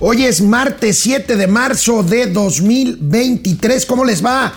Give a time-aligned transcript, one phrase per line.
[0.00, 3.86] Hoy es martes 7 de marzo de 2023.
[3.86, 4.52] ¿Cómo les va?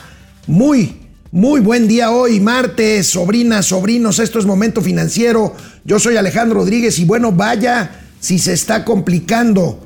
[0.47, 0.97] Muy,
[1.31, 4.17] muy buen día hoy, martes, sobrinas, sobrinos.
[4.17, 5.55] Esto es Momento Financiero.
[5.85, 9.79] Yo soy Alejandro Rodríguez y bueno, vaya si se está complicando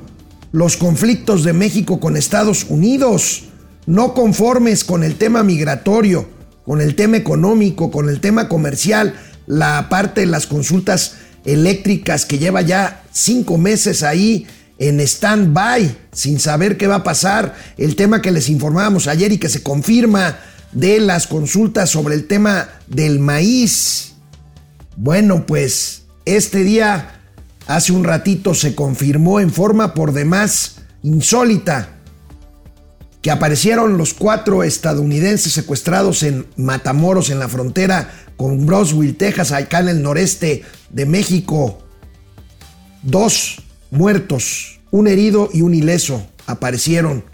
[0.52, 3.44] los conflictos de México con Estados Unidos.
[3.84, 6.30] No conformes con el tema migratorio,
[6.64, 9.14] con el tema económico, con el tema comercial,
[9.46, 14.46] la parte de las consultas eléctricas que lleva ya cinco meses ahí
[14.82, 19.38] en stand-by, sin saber qué va a pasar, el tema que les informábamos ayer y
[19.38, 20.40] que se confirma
[20.72, 24.14] de las consultas sobre el tema del maíz.
[24.96, 27.20] Bueno, pues este día,
[27.68, 31.90] hace un ratito, se confirmó en forma por demás insólita
[33.22, 39.78] que aparecieron los cuatro estadounidenses secuestrados en Matamoros, en la frontera con Broswell, Texas, acá
[39.78, 41.78] en el noreste de México.
[43.04, 47.24] Dos muertos, un herido y un ileso aparecieron.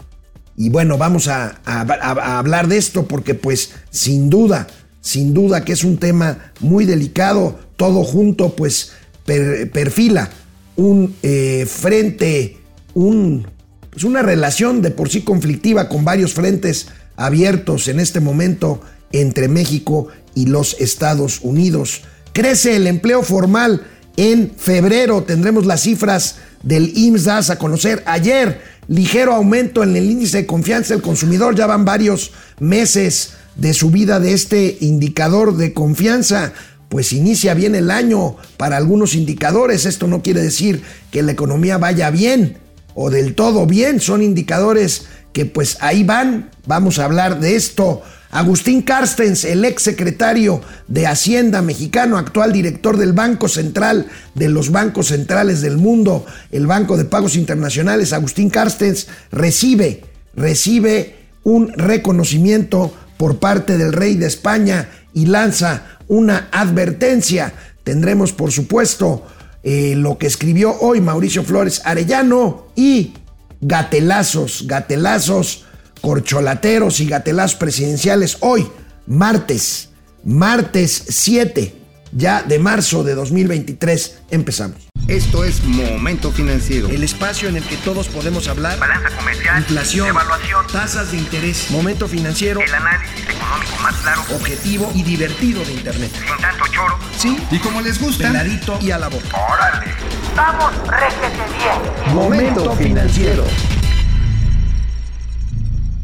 [0.57, 4.65] Y bueno, vamos a, hablar de esto porque pues sin duda,
[5.01, 8.93] sin duda que es un tema muy delicado, todo junto pues
[9.25, 10.31] perfila
[10.75, 12.57] un eh, frente,
[12.93, 13.45] un,
[13.89, 18.81] pues una relación de por sí conflictiva con varios frentes abiertos en este momento
[19.11, 22.01] entre México y los Estados Unidos.
[22.31, 23.83] Crece el empleo formal.
[24.19, 28.61] En febrero tendremos las cifras del IMSS a conocer ayer.
[28.89, 31.55] Ligero aumento en el índice de confianza del consumidor.
[31.55, 36.51] Ya van varios meses de subida de este indicador de confianza.
[36.89, 39.85] Pues inicia bien el año para algunos indicadores.
[39.85, 40.81] Esto no quiere decir
[41.11, 42.57] que la economía vaya bien
[42.95, 44.01] o del todo bien.
[44.01, 46.51] Son indicadores que pues ahí van.
[46.65, 48.01] Vamos a hablar de esto.
[48.31, 54.71] Agustín Carstens, el ex secretario de Hacienda mexicano, actual director del Banco Central de los
[54.71, 60.03] bancos centrales del mundo, el Banco de Pagos Internacionales, Agustín Carstens, recibe,
[60.35, 67.53] recibe un reconocimiento por parte del rey de España y lanza una advertencia.
[67.83, 69.25] Tendremos, por supuesto,
[69.63, 73.13] eh, lo que escribió hoy Mauricio Flores Arellano y
[73.59, 75.65] gatelazos, gatelazos
[75.99, 78.67] corcholateros y gatelazos presidenciales hoy,
[79.05, 79.89] martes,
[80.23, 81.79] martes 7
[82.11, 84.21] ya de marzo de 2023.
[84.31, 84.89] Empezamos.
[85.07, 86.87] Esto es Momento Financiero.
[86.89, 88.77] El espacio en el que todos podemos hablar.
[88.77, 89.57] Balanza comercial.
[89.57, 90.07] Inflación.
[90.07, 90.67] Evaluación.
[90.71, 91.71] Tasas de interés.
[91.71, 92.61] Momento Financiero.
[92.61, 94.21] El análisis económico más claro.
[94.35, 96.11] Objetivo y divertido de Internet.
[96.13, 96.99] Sin tanto choro.
[97.17, 97.37] Sí.
[97.49, 98.27] Y como les gusta.
[98.27, 99.37] Peladito y a la boca.
[99.51, 99.93] Órale.
[100.35, 102.15] Vamos, réjete bien.
[102.15, 103.45] Momento Financiero.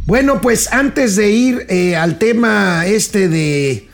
[0.05, 3.87] Bueno, pues antes de ir eh, al tema este de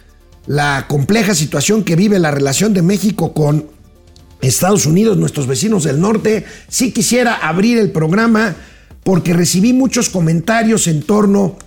[0.46, 3.68] la compleja situación que vive la relación de México con
[4.42, 8.56] Estados Unidos, nuestros vecinos del norte, sí quisiera abrir el programa
[9.04, 11.58] porque recibí muchos comentarios en torno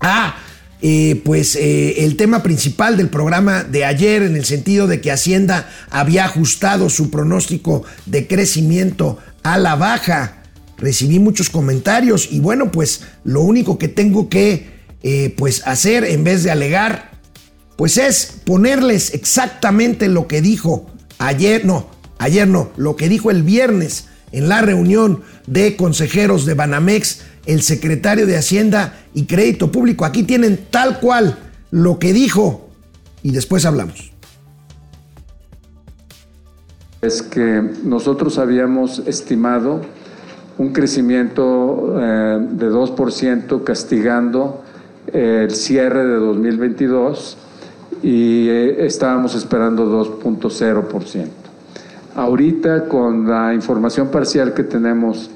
[0.00, 0.34] a
[0.82, 5.12] eh, pues eh, el tema principal del programa de ayer en el sentido de que
[5.12, 10.39] Hacienda había ajustado su pronóstico de crecimiento a la baja
[10.80, 16.24] recibí muchos comentarios y bueno, pues lo único que tengo que eh, pues hacer en
[16.24, 17.12] vez de alegar,
[17.76, 20.86] pues es ponerles exactamente lo que dijo
[21.18, 26.54] ayer, no, ayer no, lo que dijo el viernes en la reunión de consejeros de
[26.54, 30.04] Banamex, el secretario de Hacienda y Crédito Público.
[30.04, 31.38] Aquí tienen tal cual
[31.70, 32.68] lo que dijo
[33.22, 34.12] y después hablamos.
[37.02, 39.80] Es que nosotros habíamos estimado
[40.60, 44.62] un crecimiento eh, de 2% castigando
[45.10, 47.38] el cierre de 2022
[48.02, 49.86] y eh, estábamos esperando
[50.20, 51.28] 2.0%.
[52.14, 55.30] Ahorita con la información parcial que tenemos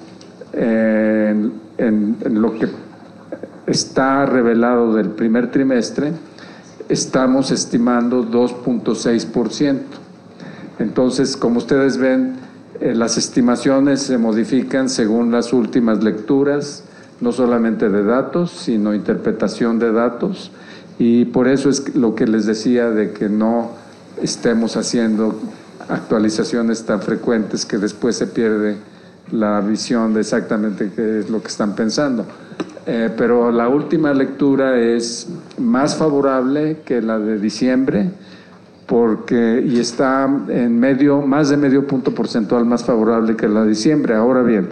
[0.53, 2.69] en, en lo que
[3.67, 6.13] está revelado del primer trimestre,
[6.91, 9.79] estamos estimando 2.6%.
[10.81, 16.85] Entonces, como ustedes ven, eh, las estimaciones se modifican según las últimas lecturas,
[17.21, 20.51] no solamente de datos, sino interpretación de datos.
[20.99, 23.71] Y por eso es lo que les decía de que no
[24.23, 25.39] estemos haciendo
[25.89, 28.77] actualizaciones tan frecuentes que después se pierde
[29.31, 32.27] la visión de exactamente qué es lo que están pensando.
[32.87, 35.27] Eh, pero la última lectura es
[35.59, 38.11] más favorable que la de diciembre
[38.87, 43.71] porque y está en medio, más de medio punto porcentual más favorable que la de
[43.71, 44.15] diciembre.
[44.15, 44.69] Ahora bien,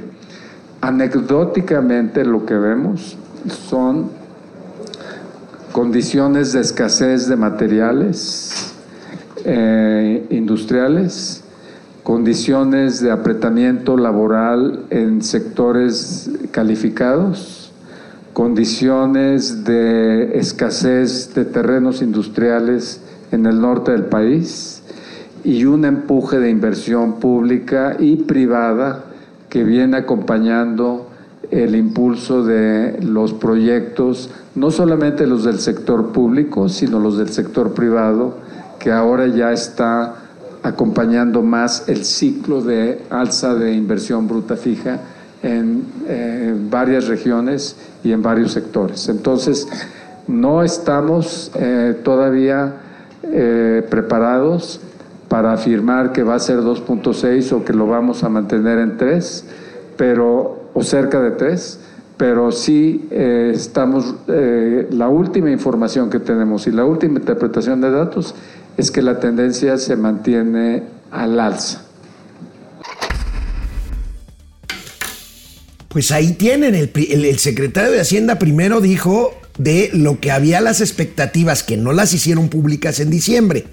[0.80, 3.16] anecdóticamente lo que vemos
[3.68, 4.10] son
[5.72, 8.74] condiciones de escasez de materiales
[9.44, 11.42] eh, industriales
[12.02, 17.72] condiciones de apretamiento laboral en sectores calificados,
[18.32, 23.01] condiciones de escasez de terrenos industriales
[23.32, 24.82] en el norte del país
[25.42, 29.04] y un empuje de inversión pública y privada
[29.48, 31.08] que viene acompañando
[31.50, 37.74] el impulso de los proyectos, no solamente los del sector público, sino los del sector
[37.74, 38.38] privado,
[38.78, 40.14] que ahora ya está
[40.62, 45.00] acompañando más el ciclo de alza de inversión bruta fija
[45.42, 49.08] en eh, varias regiones y en varios sectores.
[49.08, 49.68] Entonces,
[50.28, 52.76] no estamos eh, todavía
[53.24, 54.80] eh, preparados
[55.28, 59.44] para afirmar que va a ser 2.6 o que lo vamos a mantener en 3,
[59.96, 61.80] pero, o cerca de 3,
[62.18, 68.34] pero sí estamos, la última información que tenemos y la última interpretación de datos
[68.76, 71.82] es que la tendencia se mantiene al alza.
[75.92, 81.62] Pues ahí tienen, el, secretario de Hacienda primero dijo de lo que había las expectativas
[81.62, 83.66] que no las hicieron públicas en diciembre.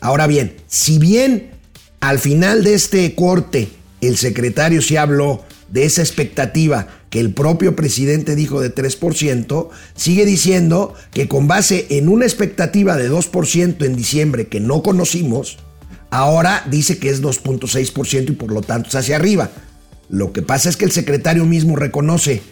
[0.00, 1.50] Ahora bien, si bien
[2.00, 3.68] al final de este corte
[4.00, 10.24] el secretario sí habló de esa expectativa que el propio presidente dijo de 3%, sigue
[10.24, 15.58] diciendo que con base en una expectativa de 2% en diciembre que no conocimos,
[16.10, 19.50] ahora dice que es 2.6% y por lo tanto es hacia arriba.
[20.08, 22.42] Lo que pasa es que el secretario mismo reconoce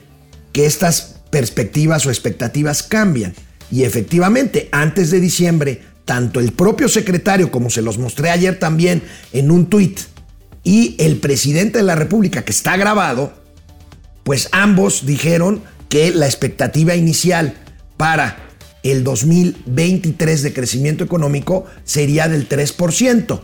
[0.52, 3.34] que estas perspectivas o expectativas cambian.
[3.68, 9.02] Y efectivamente, antes de diciembre, tanto el propio secretario, como se los mostré ayer también
[9.32, 9.98] en un tuit,
[10.62, 13.32] y el presidente de la República, que está grabado,
[14.22, 17.54] pues ambos dijeron que la expectativa inicial
[17.96, 18.36] para
[18.84, 23.40] el 2023 de crecimiento económico sería del 3%.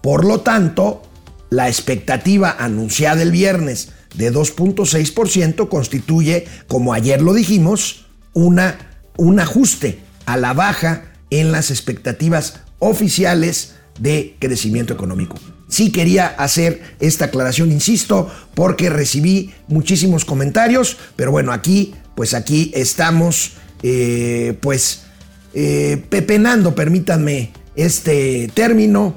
[0.00, 1.02] Por lo tanto,
[1.50, 8.78] la expectativa anunciada el viernes de 2.6% constituye, como ayer lo dijimos, una,
[9.16, 15.36] un ajuste a la baja en las expectativas oficiales de crecimiento económico.
[15.68, 22.70] Sí quería hacer esta aclaración, insisto, porque recibí muchísimos comentarios, pero bueno, aquí, pues aquí
[22.74, 23.52] estamos,
[23.82, 25.02] eh, pues,
[25.54, 29.14] eh, pepenando, permítanme este término,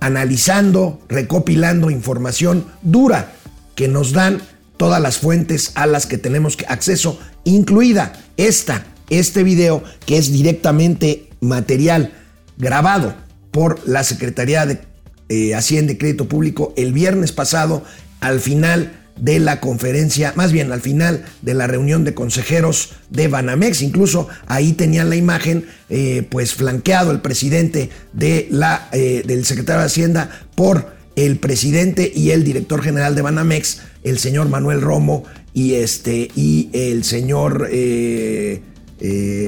[0.00, 3.32] analizando, recopilando información dura
[3.74, 4.42] que nos dan
[4.76, 11.28] todas las fuentes a las que tenemos acceso, incluida esta, este video que es directamente
[11.40, 12.12] material
[12.58, 13.14] grabado
[13.50, 14.80] por la Secretaría de
[15.28, 17.84] eh, Hacienda y Crédito Público el viernes pasado
[18.20, 23.28] al final de la conferencia, más bien al final de la reunión de consejeros de
[23.28, 23.82] Banamex.
[23.82, 29.80] Incluso ahí tenían la imagen, eh, pues flanqueado el presidente de la, eh, del secretario
[29.80, 35.24] de Hacienda por el presidente y el director general de Banamex, el señor Manuel Romo
[35.52, 38.62] y, este, y el señor eh,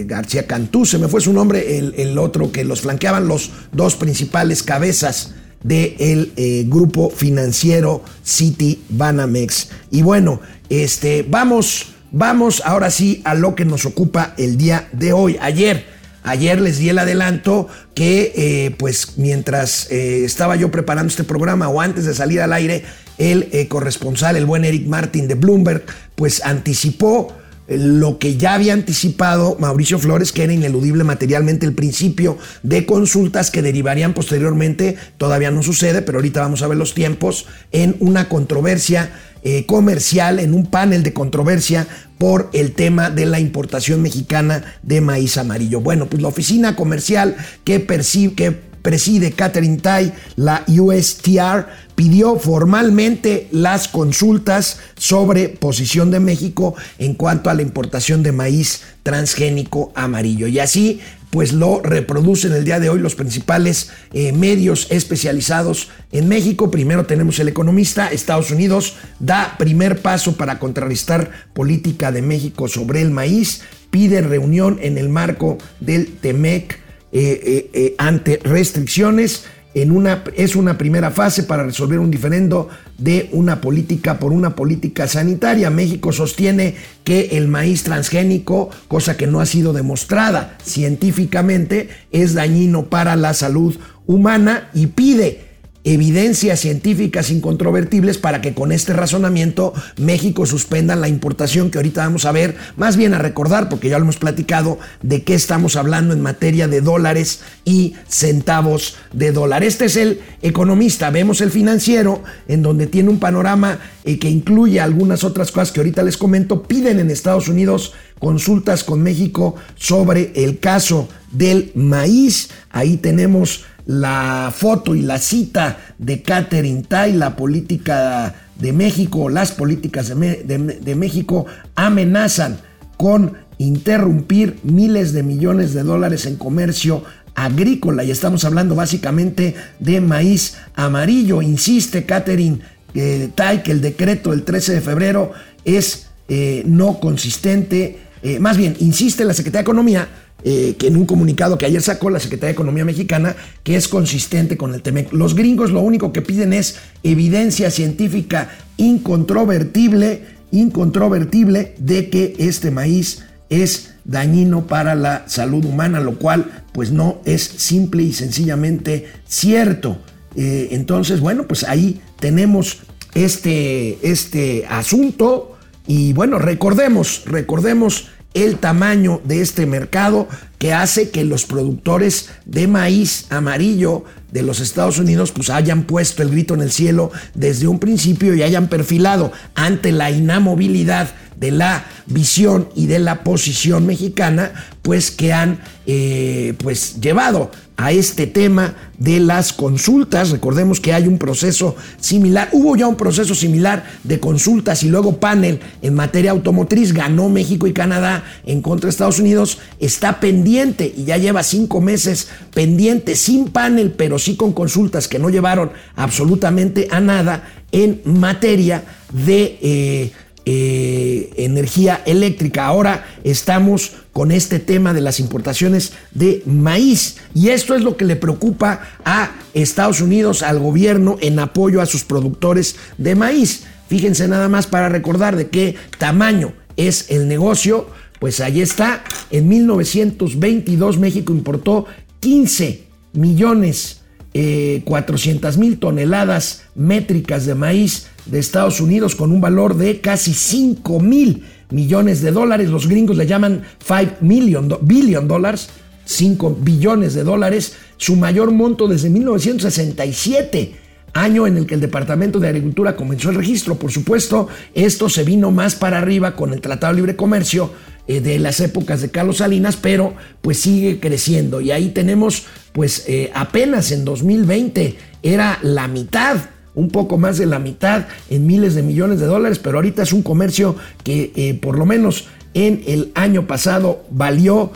[0.06, 4.64] García Cantú, se me fue su nombre, el, otro que los flanqueaban, los dos principales
[4.64, 5.32] cabezas
[5.62, 9.69] del eh, grupo financiero City Banamex.
[9.90, 15.12] Y bueno, este, vamos, vamos ahora sí a lo que nos ocupa el día de
[15.12, 15.37] hoy.
[15.40, 15.87] Ayer,
[16.25, 21.81] ayer les di el adelanto que eh, pues mientras estaba yo preparando este programa o
[21.81, 22.85] antes de salir al aire,
[23.19, 25.85] el corresponsal, el buen Eric Martin de Bloomberg,
[26.16, 27.33] pues anticipó
[27.66, 33.50] lo que ya había anticipado Mauricio Flores, que era ineludible materialmente el principio de consultas
[33.50, 38.28] que derivarían posteriormente, todavía no sucede, pero ahorita vamos a ver los tiempos, en una
[38.28, 39.11] controversia
[39.45, 41.87] eh, comercial, en un panel de controversia
[42.19, 45.81] por el tema de la importación mexicana de maíz amarillo.
[45.81, 53.89] Bueno, pues la oficina comercial que, que preside Catherine Tai, la USTR, pidió formalmente las
[53.89, 60.47] consultas sobre posición de México en cuanto a la importación de maíz transgénico amarillo.
[60.47, 61.01] Y así,
[61.35, 66.71] pues lo reproducen el día de hoy los principales eh, medios especializados en México.
[66.71, 73.03] Primero tenemos el economista, Estados Unidos da primer paso para contrarrestar política de México sobre
[73.03, 76.79] el maíz, pide reunión en el marco del TEMEC
[77.11, 79.43] eh, eh, ante restricciones.
[79.75, 85.69] Es una primera fase para resolver un diferendo de una política por una política sanitaria.
[85.69, 92.87] México sostiene que el maíz transgénico, cosa que no ha sido demostrada científicamente, es dañino
[92.87, 93.76] para la salud
[94.07, 95.53] humana y pide
[95.85, 102.25] evidencias científicas incontrovertibles para que con este razonamiento México suspenda la importación que ahorita vamos
[102.25, 106.14] a ver, más bien a recordar, porque ya lo hemos platicado, de qué estamos hablando
[106.14, 109.62] en materia de dólares y centavos de dólar.
[109.62, 114.81] Este es el economista, vemos el financiero, en donde tiene un panorama eh, que incluye
[114.81, 120.33] algunas otras cosas que ahorita les comento, piden en Estados Unidos consultas con México sobre
[120.35, 122.49] el caso del maíz.
[122.71, 129.53] Ahí tenemos la foto y la cita de Catherine Tai, la política de México, las
[129.53, 132.59] políticas de, México amenazan
[132.97, 140.00] con interrumpir miles de millones de dólares en comercio agrícola y estamos hablando básicamente de
[140.00, 141.43] maíz amarillo.
[141.43, 142.61] Insiste Catherine
[142.95, 145.33] eh, Tai que el decreto del 13 de febrero
[145.64, 150.09] es eh, no consistente, eh, más bien insiste la Secretaría de Economía
[150.47, 153.89] eh, que en un comunicado que ayer sacó la Secretaría de Economía Mexicana, que es
[153.89, 155.13] consistente con el TEMEC.
[155.15, 163.25] Los gringos lo único que piden es evidencia científica incontrovertible, incontrovertible de que este maíz
[163.49, 169.99] es dañino para la salud humana, lo cual pues no es simple y sencillamente cierto.
[170.37, 172.81] Eh, entonces, bueno, pues ahí tenemos
[173.15, 181.25] este, este asunto y bueno, recordemos, recordemos el tamaño de este mercado que hace que
[181.25, 186.62] los productores de maíz amarillo de los Estados Unidos pues hayan puesto el grito en
[186.62, 192.87] el cielo desde un principio y hayan perfilado ante la inamovilidad de la visión y
[192.87, 199.52] de la posición mexicana, pues que han eh, pues llevado a este tema de las
[199.52, 200.31] consultas.
[200.31, 205.19] Recordemos que hay un proceso similar, hubo ya un proceso similar de consultas y luego
[205.19, 210.93] panel en materia automotriz, ganó México y Canadá en contra de Estados Unidos, está pendiente
[210.97, 215.73] y ya lleva cinco meses pendiente sin panel, pero sí con consultas que no llevaron
[215.97, 219.59] absolutamente a nada en materia de...
[219.61, 220.12] Eh,
[220.47, 222.66] eh, energía eléctrica.
[222.66, 228.04] Ahora estamos con este tema de las importaciones de maíz y esto es lo que
[228.04, 233.64] le preocupa a Estados Unidos, al gobierno en apoyo a sus productores de maíz.
[233.88, 237.88] Fíjense nada más para recordar de qué tamaño es el negocio.
[238.21, 241.87] Pues ahí está, en 1922 México importó
[242.21, 244.03] 15 millones
[244.35, 250.35] 400 eh, mil toneladas métricas de maíz de Estados Unidos con un valor de casi
[250.35, 252.69] 5 mil millones de dólares.
[252.69, 255.69] Los gringos le llaman 5 million, billion dólares,
[256.05, 262.41] 5 billones de dólares, su mayor monto desde 1967 año en el que el Departamento
[262.41, 263.76] de Agricultura comenzó el registro.
[263.76, 267.71] Por supuesto, esto se vino más para arriba con el Tratado de Libre Comercio
[268.06, 271.61] eh, de las épocas de Carlos Salinas, pero pues sigue creciendo.
[271.61, 276.37] Y ahí tenemos, pues eh, apenas en 2020 era la mitad
[276.75, 280.12] un poco más de la mitad en miles de millones de dólares, pero ahorita es
[280.12, 284.73] un comercio que eh, por lo menos en el año pasado valió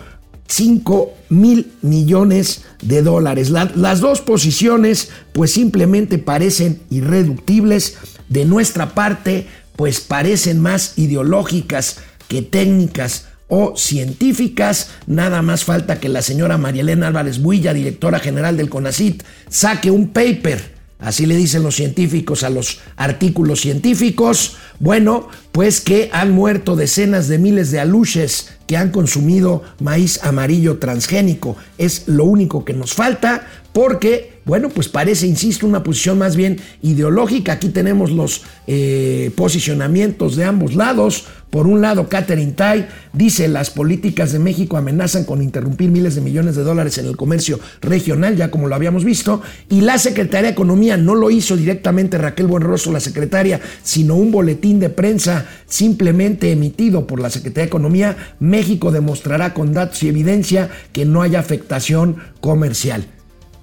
[0.46, 3.50] 5 mil millones de dólares.
[3.50, 7.98] las dos posiciones pues simplemente parecen irreductibles.
[8.28, 14.90] De nuestra parte pues parecen más ideológicas que técnicas o científicas.
[15.06, 20.08] Nada más falta que la señora Marielena Álvarez Builla, directora general del CONACIT, saque un
[20.08, 20.78] paper.
[20.98, 24.56] Así le dicen los científicos a los artículos científicos.
[24.80, 30.78] Bueno, pues que han muerto decenas de miles de aluches que han consumido maíz amarillo
[30.78, 31.56] transgénico.
[31.78, 36.56] Es lo único que nos falta porque, bueno, pues parece, insisto, una posición más bien
[36.80, 37.52] ideológica.
[37.52, 41.26] Aquí tenemos los eh, posicionamientos de ambos lados.
[41.50, 46.22] Por un lado, Catherine Tai dice las políticas de México amenazan con interrumpir miles de
[46.22, 50.48] millones de dólares en el comercio regional, ya como lo habíamos visto, y la Secretaría
[50.48, 55.46] de Economía no lo hizo directamente Raquel Buenroso, la secretaria, sino un boletín de prensa
[55.66, 58.16] simplemente emitido por la Secretaría de Economía.
[58.40, 63.08] México demostrará con datos y evidencia que no hay afectación comercial.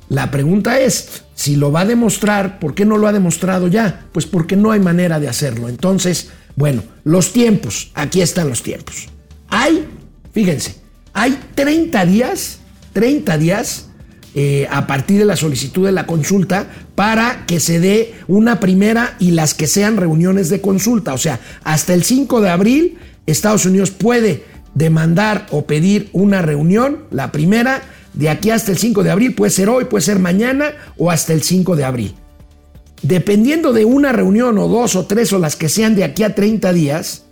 [0.10, 4.06] La pregunta es, si lo va a demostrar, ¿por qué no lo ha demostrado ya?
[4.12, 5.68] Pues porque no hay manera de hacerlo.
[5.68, 9.08] Entonces, bueno, los tiempos, aquí están los tiempos.
[9.50, 9.86] Hay,
[10.32, 10.76] fíjense,
[11.14, 12.60] hay 30 días,
[12.94, 13.88] 30 días
[14.36, 19.16] eh, a partir de la solicitud de la consulta para que se dé una primera
[19.20, 21.14] y las que sean reuniones de consulta.
[21.14, 24.44] O sea, hasta el 5 de abril Estados Unidos puede
[24.74, 27.82] demandar o pedir una reunión, la primera,
[28.16, 31.34] de aquí hasta el 5 de abril, puede ser hoy, puede ser mañana o hasta
[31.34, 32.16] el 5 de abril.
[33.02, 36.34] Dependiendo de una reunión o dos o tres o las que sean de aquí a
[36.34, 37.24] 30 días,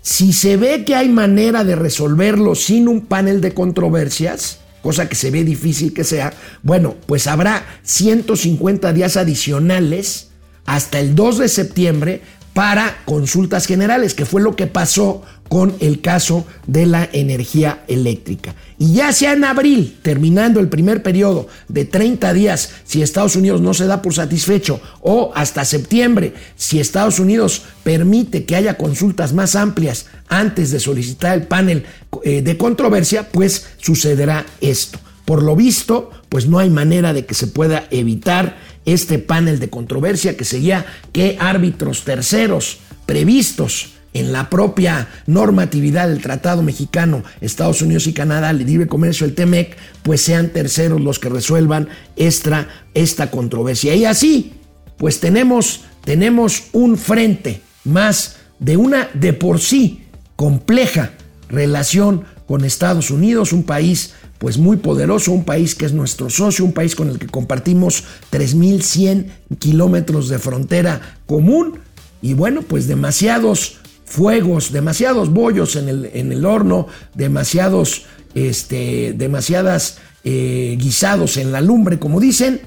[0.00, 5.14] si se ve que hay manera de resolverlo sin un panel de controversias, cosa que
[5.14, 10.28] se ve difícil que sea, bueno, pues habrá 150 días adicionales
[10.66, 12.22] hasta el 2 de septiembre
[12.54, 18.54] para consultas generales, que fue lo que pasó con el caso de la energía eléctrica.
[18.78, 23.60] Y ya sea en abril, terminando el primer periodo de 30 días, si Estados Unidos
[23.60, 29.32] no se da por satisfecho, o hasta septiembre, si Estados Unidos permite que haya consultas
[29.32, 31.84] más amplias antes de solicitar el panel
[32.22, 34.98] eh, de controversia, pues sucederá esto.
[35.24, 39.70] Por lo visto, pues no hay manera de que se pueda evitar este panel de
[39.70, 47.82] controversia que seguía que árbitros terceros previstos en la propia normatividad del Tratado Mexicano, Estados
[47.82, 52.68] Unidos y Canadá, el libre comercio, el TEMEC, pues sean terceros los que resuelvan esta,
[52.94, 53.94] esta controversia.
[53.96, 54.54] Y así,
[54.96, 60.04] pues tenemos, tenemos un frente más de una de por sí
[60.36, 61.10] compleja
[61.48, 64.14] relación con Estados Unidos, un país
[64.44, 68.04] pues muy poderoso, un país que es nuestro socio, un país con el que compartimos
[68.30, 69.24] 3.100
[69.58, 71.78] kilómetros de frontera común
[72.20, 79.96] y bueno, pues demasiados fuegos, demasiados bollos en el, en el horno, demasiados, este, demasiadas
[80.24, 82.60] eh, guisados en la lumbre, como dicen,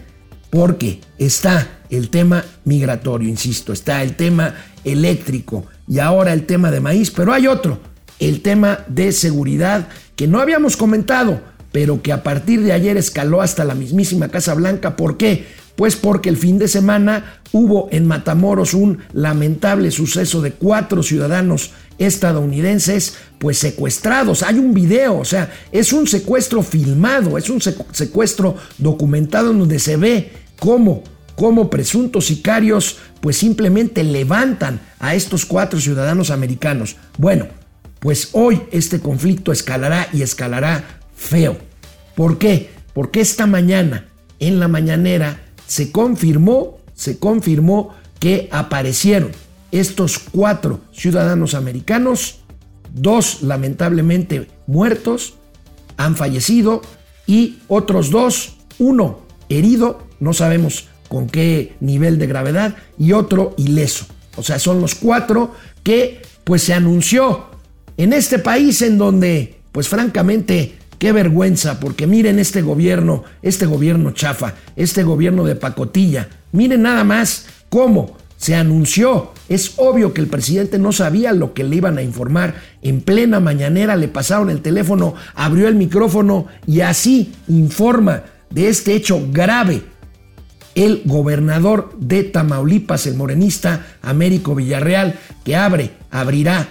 [0.49, 6.79] porque está el tema migratorio, insisto, está el tema eléctrico y ahora el tema de
[6.79, 7.79] maíz, pero hay otro,
[8.17, 11.39] el tema de seguridad que no habíamos comentado,
[11.71, 14.95] pero que a partir de ayer escaló hasta la mismísima Casa Blanca.
[14.95, 15.45] ¿Por qué?
[15.75, 21.71] Pues porque el fin de semana hubo en Matamoros un lamentable suceso de cuatro ciudadanos
[21.99, 24.43] estadounidenses pues secuestrados.
[24.43, 29.79] Hay un video, o sea, es un secuestro filmado, es un secuestro documentado en donde
[29.79, 31.03] se ve cómo,
[31.35, 36.95] cómo presuntos sicarios pues simplemente levantan a estos cuatro ciudadanos americanos.
[37.17, 37.47] Bueno,
[37.99, 41.57] pues hoy este conflicto escalará y escalará feo.
[42.15, 42.69] ¿Por qué?
[42.93, 44.05] Porque esta mañana,
[44.39, 49.31] en la mañanera, se confirmó, se confirmó que aparecieron
[49.71, 52.39] estos cuatro ciudadanos americanos,
[52.93, 55.35] dos lamentablemente muertos,
[55.97, 56.81] han fallecido
[57.25, 59.19] y otros dos, uno
[59.49, 64.05] herido, no sabemos con qué nivel de gravedad, y otro ileso.
[64.35, 67.45] O sea, son los cuatro que pues se anunció
[67.97, 74.11] en este país en donde pues francamente Qué vergüenza, porque miren este gobierno, este gobierno
[74.11, 76.27] chafa, este gobierno de pacotilla.
[76.51, 79.31] Miren nada más cómo se anunció.
[79.49, 82.55] Es obvio que el presidente no sabía lo que le iban a informar.
[82.81, 88.95] En plena mañanera le pasaron el teléfono, abrió el micrófono y así informa de este
[88.95, 89.83] hecho grave
[90.77, 96.67] el gobernador de Tamaulipas, el morenista Américo Villarreal, que abre, abrirá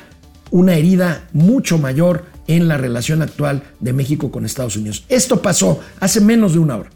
[0.52, 5.04] una herida mucho mayor en la relación actual de México con Estados Unidos.
[5.08, 6.90] Esto pasó hace menos de una hora.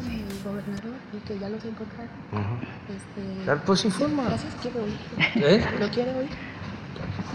[0.00, 2.10] El gobernador, y que ya los encontraron.
[2.88, 4.24] Este, pues informa.
[4.24, 4.96] Gracias, quiero oír.
[5.36, 5.64] ¿Eh?
[5.80, 6.28] ¿Lo quiere oír?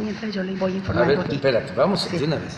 [0.01, 1.35] Mientras yo le voy A informando ver, aquí.
[1.35, 2.57] espérate, vamos de una vez.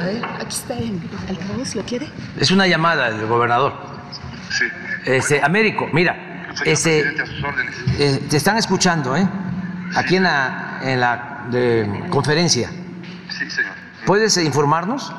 [0.00, 2.08] A ver, aquí está en altavoz, ¿lo quiere?
[2.38, 3.72] Es una llamada del gobernador.
[4.50, 4.64] Sí.
[5.06, 7.74] Este, Américo, mira, a órdenes.
[7.98, 9.26] eh, te están escuchando, ¿eh?
[9.94, 12.70] Aquí en la, en la de, conferencia.
[13.44, 13.74] Sí, señor.
[14.06, 15.12] ¿Puedes eh, informarnos?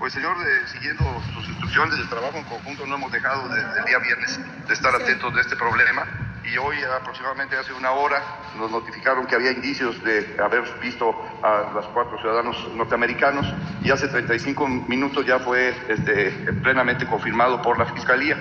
[0.00, 3.84] Pues, señor, eh, siguiendo sus instrucciones del trabajo en conjunto, no hemos dejado desde el
[3.84, 6.04] día viernes de estar atentos de este problema.
[6.44, 8.20] Y hoy, aproximadamente hace una hora,
[8.58, 13.46] nos notificaron que había indicios de haber visto a los cuatro ciudadanos norteamericanos.
[13.84, 16.30] Y hace 35 minutos ya fue este,
[16.64, 18.36] plenamente confirmado por la Fiscalía.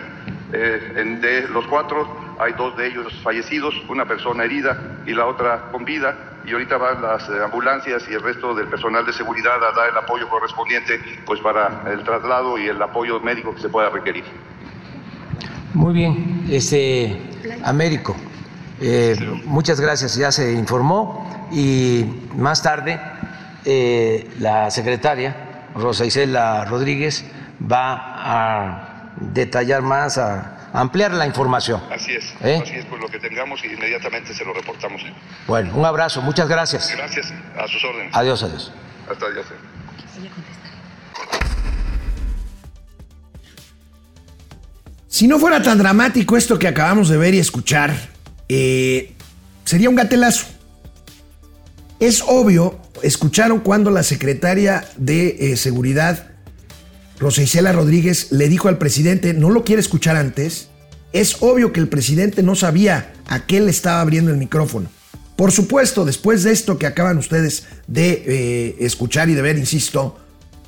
[0.58, 2.08] Eh, en- de los cuatro,
[2.39, 6.15] hay dos de ellos fallecidos, una persona herida y la otra con vida.
[6.46, 9.89] Y ahorita van las eh, ambulancias y el resto del personal de seguridad a dar
[9.89, 14.24] el apoyo correspondiente pues para el traslado y el apoyo médico que se pueda requerir.
[15.74, 17.20] Muy bien, este,
[17.63, 18.15] Américo,
[18.80, 19.15] eh,
[19.46, 22.06] muchas gracias, ya se informó y
[22.38, 23.00] más tarde
[23.65, 25.36] eh, la secretaria
[25.76, 27.26] Rosa Isela Rodríguez
[27.60, 31.82] va a detallar más, a ampliar la información.
[31.91, 32.60] Así es, ¿Eh?
[32.62, 35.01] así es, pues lo que tengamos y inmediatamente se lo reportamos.
[35.47, 36.91] Bueno, un abrazo, muchas gracias.
[36.95, 38.15] Gracias, a sus órdenes.
[38.15, 38.71] Adiós, adiós.
[39.10, 39.45] Hasta adiós.
[40.17, 40.56] Voy a contestar.
[45.08, 47.95] Si no fuera tan dramático esto que acabamos de ver y escuchar,
[48.49, 49.15] eh,
[49.63, 50.45] sería un gatelazo.
[52.01, 56.35] Es obvio, escucharon cuando la secretaria de eh, Seguridad,
[57.19, 60.69] Rosa Isela Rodríguez, le dijo al presidente, no lo quiere escuchar antes.
[61.13, 64.89] Es obvio que el presidente no sabía a qué le estaba abriendo el micrófono.
[65.36, 70.17] Por supuesto, después de esto que acaban ustedes de eh, escuchar y de ver, insisto,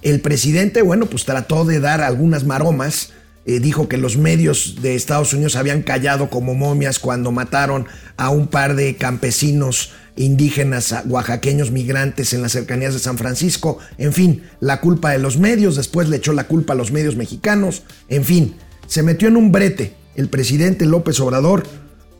[0.01, 3.11] el presidente, bueno, pues trató de dar algunas maromas.
[3.45, 8.29] Eh, dijo que los medios de Estados Unidos habían callado como momias cuando mataron a
[8.29, 13.77] un par de campesinos indígenas oaxaqueños migrantes en las cercanías de San Francisco.
[13.97, 17.15] En fin, la culpa de los medios, después le echó la culpa a los medios
[17.15, 17.83] mexicanos.
[18.09, 18.55] En fin,
[18.87, 21.63] se metió en un brete el presidente López Obrador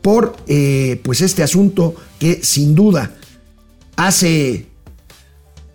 [0.02, 3.12] por eh, pues este asunto que sin duda
[3.96, 4.68] hace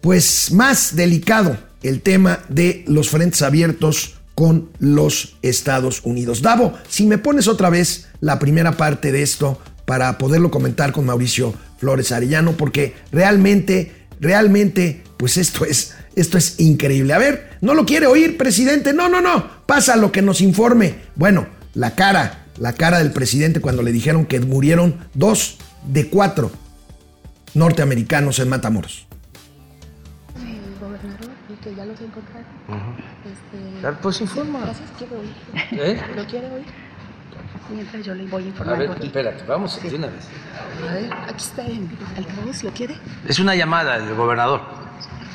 [0.01, 6.43] pues más delicado el tema de los frentes abiertos con los Estados Unidos.
[6.43, 11.05] Davo, si me pones otra vez la primera parte de esto para poderlo comentar con
[11.05, 13.91] Mauricio Flores Arellano, porque realmente,
[14.21, 17.13] realmente, pues esto es, esto es increíble.
[17.13, 18.93] A ver, ¿no lo quiere oír, presidente?
[18.93, 20.95] No, no, no, pasa lo que nos informe.
[21.17, 26.53] Bueno, la cara, la cara del presidente cuando le dijeron que murieron dos de cuatro
[27.55, 29.09] norteamericanos en Matamoros.
[30.37, 32.47] El gobernador y que ya los encontraron.
[33.25, 34.61] Este, Claro, Pues informa.
[34.67, 35.35] Gracias, quiero oír.
[35.73, 36.01] ¿Eh?
[36.15, 36.67] ¿Lo quiere oír?
[37.73, 39.07] Mientras yo le voy A informando ver, aquí.
[39.07, 40.29] espérate, vamos de una vez.
[40.89, 42.99] A ver, aquí está en altavoz, ¿lo quiere?
[43.27, 44.63] Es una llamada del gobernador.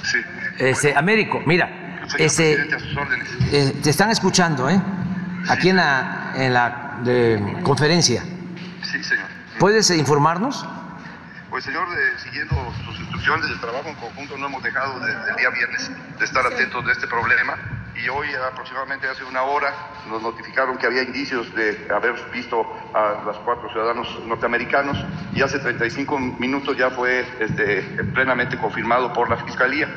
[0.04, 0.18] Sí.
[0.60, 1.68] Este, Américo, mira,
[2.08, 3.28] Señor presidente, a sus órdenes.
[3.52, 4.80] eh, te están escuchando, ¿eh?
[5.50, 8.24] Aquí en la, en la de, conferencia.
[8.84, 9.26] Sí, señor.
[9.60, 10.66] ¿Puedes eh, informarnos?
[11.50, 15.36] Pues señor, eh, siguiendo sus instrucciones del trabajo en conjunto, no hemos dejado desde el
[15.38, 17.56] día viernes de estar atentos de este problema
[18.04, 19.74] y hoy aproximadamente hace una hora
[20.06, 24.98] nos notificaron que había indicios de haber visto a los cuatro ciudadanos norteamericanos
[25.34, 27.82] y hace 35 minutos ya fue este,
[28.14, 29.88] plenamente confirmado por la Fiscalía.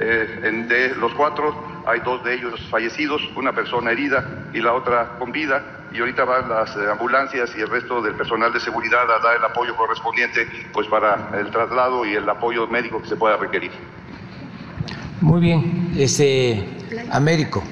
[0.00, 4.72] Eh, en- de los cuatro hay dos de ellos fallecidos, una persona herida y la
[4.72, 5.62] otra con vida
[5.92, 9.44] y ahorita van las ambulancias y el resto del personal de seguridad a dar el
[9.44, 14.01] apoyo correspondiente pues para el traslado y el apoyo médico que se pueda requerir.
[15.22, 16.64] Muy bien, este,
[17.10, 17.62] Américo,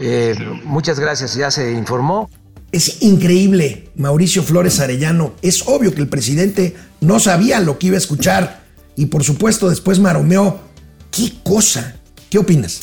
[0.00, 2.30] eh, muchas gracias, ya se informó.
[2.72, 5.34] Es increíble, Mauricio Flores Arellano.
[5.42, 8.64] Es obvio que el presidente no sabía lo que iba a escuchar
[8.96, 10.60] y por supuesto después maromeó.
[11.10, 11.96] ¿Qué cosa?
[12.30, 12.80] ¿Qué opinas?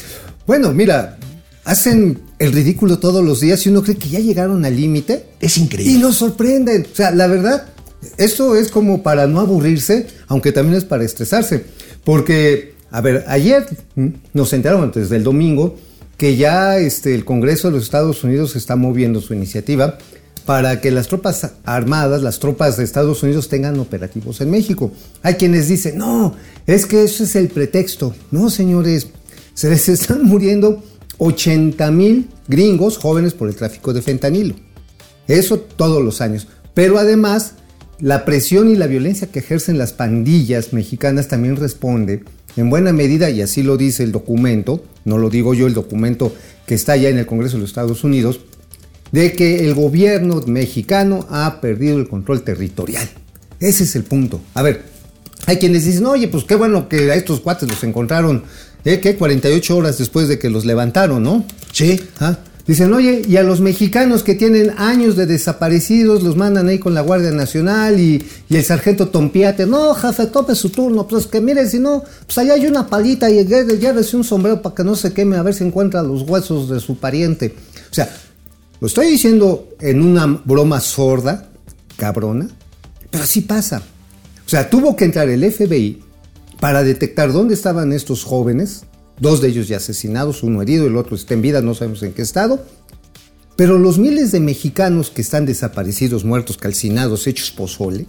[0.47, 1.17] Bueno, mira,
[1.65, 5.58] hacen el ridículo todos los días y uno cree que ya llegaron al límite Es
[5.58, 6.00] y increíble.
[6.00, 6.88] lo sorprenden.
[6.91, 7.67] O sea, la verdad,
[8.17, 11.65] esto es como para no aburrirse, aunque también es para estresarse.
[12.06, 13.66] Porque, a ver, ayer
[14.34, 15.78] nos enteraron desde el domingo
[16.18, 19.98] que ya este, el Congreso de los Estados Unidos está moviendo su iniciativa
[20.46, 24.92] para que las tropas armadas, las tropas de Estados Unidos tengan operativos en México.
[25.24, 26.36] Hay quienes dicen, no,
[26.68, 28.14] es que eso es el pretexto.
[28.30, 29.08] No, señores,
[29.54, 30.84] se les están muriendo
[31.18, 34.56] 80 mil gringos jóvenes por el tráfico de fentanilo.
[35.28, 36.48] Eso todos los años.
[36.74, 37.54] Pero además,
[38.00, 42.24] la presión y la violencia que ejercen las pandillas mexicanas también responde
[42.58, 46.34] en buena medida, y así lo dice el documento, no lo digo yo, el documento
[46.66, 48.42] que está ya en el Congreso de los Estados Unidos,
[49.12, 53.10] de que el gobierno mexicano ha perdido el control territorial.
[53.60, 54.42] Ese es el punto.
[54.54, 54.84] A ver,
[55.46, 58.44] hay quienes dicen, oye, pues qué bueno que a estos cuates los encontraron,
[58.86, 59.00] ¿eh?
[59.00, 59.16] ¿Qué?
[59.16, 61.46] 48 horas después de que los levantaron, ¿no?
[61.72, 62.02] Sí.
[62.20, 62.38] ¿Ah?
[62.67, 66.93] Dicen, oye, y a los mexicanos que tienen años de desaparecidos los mandan ahí con
[66.93, 69.65] la Guardia Nacional y, el sargento Tompiate.
[69.65, 71.08] No, jefe, tope su turno.
[71.08, 74.76] Pues que mire, si no, pues allá hay una palita y llévese un sombrero para
[74.76, 77.56] que no se queme a ver si encuentra los huesos de su pariente.
[77.89, 78.10] O sea,
[78.80, 81.50] lo estoy diciendo en una broma sorda,
[81.97, 82.47] cabrona,
[83.10, 83.82] pero así pasa.
[84.45, 86.02] O sea, tuvo que entrar el FBI
[86.60, 88.84] para detectar dónde estaban estos jóvenes,
[89.22, 92.12] dos de ellos ya asesinados, uno herido, el otro está en vida, no sabemos en
[92.12, 92.66] qué estado.
[93.56, 98.08] Pero los miles de mexicanos que están desaparecidos, muertos, calcinados, hechos pozole,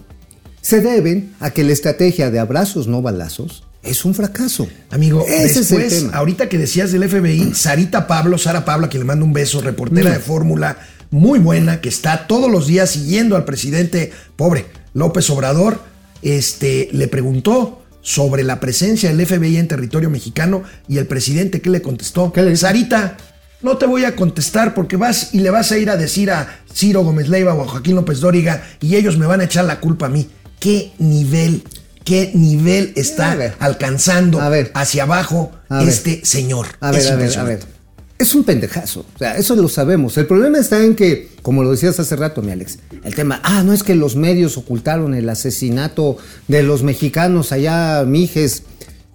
[0.63, 4.67] se deben a que la estrategia de abrazos no balazos es un fracaso.
[4.91, 6.17] Amigo, ese después, es el tema.
[6.17, 9.61] ahorita que decías del FBI, Sarita Pablo, Sara Pablo, a quien le mando un beso,
[9.61, 10.79] reportera de fórmula,
[11.11, 15.81] muy buena, que está todos los días siguiendo al presidente, pobre López Obrador,
[16.23, 21.71] este, le preguntó sobre la presencia del FBI en territorio mexicano y el presidente, ¿qué
[21.71, 22.33] le contestó?
[22.33, 22.57] ¿Qué le?
[22.57, 23.17] Sarita,
[23.63, 26.61] no te voy a contestar porque vas y le vas a ir a decir a
[26.75, 29.79] Ciro Gómez Leiva o a Joaquín López Dóriga y ellos me van a echar la
[29.81, 30.29] culpa a mí.
[30.59, 31.63] ¿Qué nivel,
[32.05, 34.71] qué nivel está alcanzando A ver.
[34.75, 35.89] hacia abajo A ver.
[35.89, 36.67] este señor?
[36.81, 37.61] A ver, Es a ver, a ver.
[38.23, 39.05] Es un pendejazo.
[39.17, 40.17] O sea, eso lo sabemos.
[40.17, 43.65] El problema está en que, como lo decías hace rato, mi Alex, el tema, ah,
[43.65, 48.63] no es que los medios ocultaron el asesinato de los mexicanos allá, Mijes,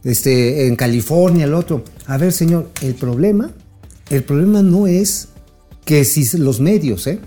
[0.04, 1.86] este, en California, el otro.
[2.06, 3.54] A ver, señor, el problema,
[4.10, 5.30] el problema no es
[5.86, 7.20] que si los medios, ¿eh?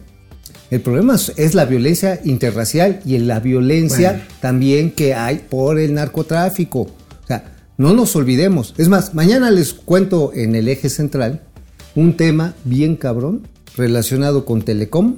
[0.70, 4.24] El problema es, la violencia interracial y la violencia Bueno.
[4.42, 6.80] también que hay por el narcotráfico.
[6.80, 8.74] O sea, No nos olvidemos.
[8.76, 11.40] Es más, mañana les cuento en el eje central
[11.94, 15.16] un tema bien cabrón relacionado con Telecom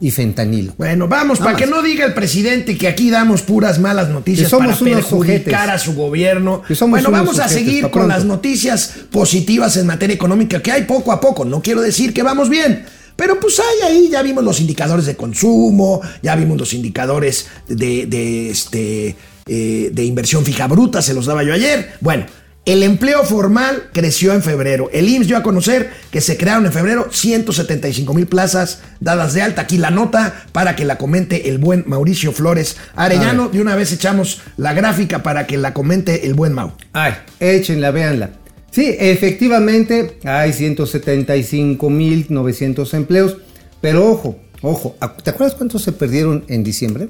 [0.00, 0.72] y fentanilo.
[0.78, 4.46] Bueno, vamos, Nada para que no diga el presidente que aquí damos puras malas noticias
[4.46, 6.62] Que somos para perjudicar a su gobierno.
[6.66, 8.08] Que somos bueno, vamos a seguir con pronto.
[8.08, 11.44] las noticias positivas en materia económica que hay poco a poco.
[11.44, 12.84] No quiero decir que vamos bien.
[13.14, 18.06] Pero pues hay ahí, ya vimos los indicadores de consumo, ya vimos los indicadores de,
[18.06, 19.14] de, este,
[19.46, 21.92] eh, de inversión fija bruta, se los daba yo ayer.
[22.00, 22.24] Bueno,
[22.66, 24.90] el empleo formal creció en febrero.
[24.92, 29.40] El IMSS dio a conocer que se crearon en febrero 175 mil plazas dadas de
[29.40, 29.62] alta.
[29.62, 33.48] Aquí la nota para que la comente el buen Mauricio Flores Arellano.
[33.48, 36.72] De una vez echamos la gráfica para que la comente el buen Mau.
[36.92, 38.32] Ay, échenla, véanla.
[38.70, 43.38] Sí, efectivamente hay 175.900 empleos,
[43.80, 47.08] pero ojo, ojo, ¿te acuerdas cuántos se perdieron en diciembre?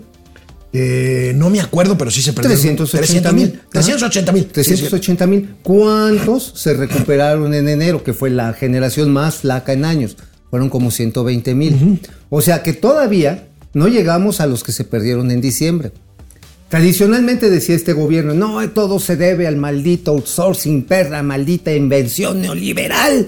[0.72, 2.76] Eh, no me acuerdo, pero sí se perdieron.
[2.76, 3.60] 380 mil.
[3.70, 4.46] 380 mil.
[4.46, 5.56] 380 mil.
[5.62, 8.04] ¿Cuántos se recuperaron en enero?
[8.04, 10.16] Que fue la generación más flaca en años.
[10.50, 12.00] Fueron como 120 mil.
[12.28, 15.92] O sea que todavía no llegamos a los que se perdieron en diciembre.
[16.68, 23.26] Tradicionalmente decía este gobierno, no, todo se debe al maldito outsourcing, perra, maldita invención neoliberal.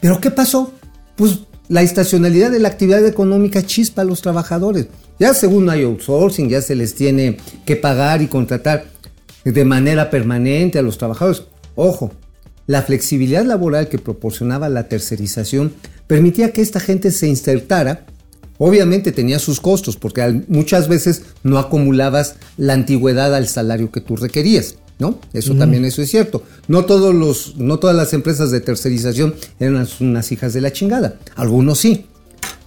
[0.00, 0.72] Pero ¿qué pasó?
[1.14, 4.88] Pues la estacionalidad de la actividad económica chispa a los trabajadores.
[5.18, 8.84] Ya según hay outsourcing, ya se les tiene que pagar y contratar
[9.44, 11.44] de manera permanente a los trabajadores.
[11.74, 12.12] Ojo,
[12.66, 15.72] la flexibilidad laboral que proporcionaba la tercerización
[16.06, 18.06] permitía que esta gente se insertara.
[18.58, 24.16] Obviamente tenía sus costos, porque muchas veces no acumulabas la antigüedad al salario que tú
[24.16, 25.20] requerías, ¿no?
[25.34, 26.42] Eso también eso es cierto.
[26.66, 31.18] No todos los, no todas las empresas de tercerización eran unas hijas de la chingada.
[31.36, 32.06] Algunos sí.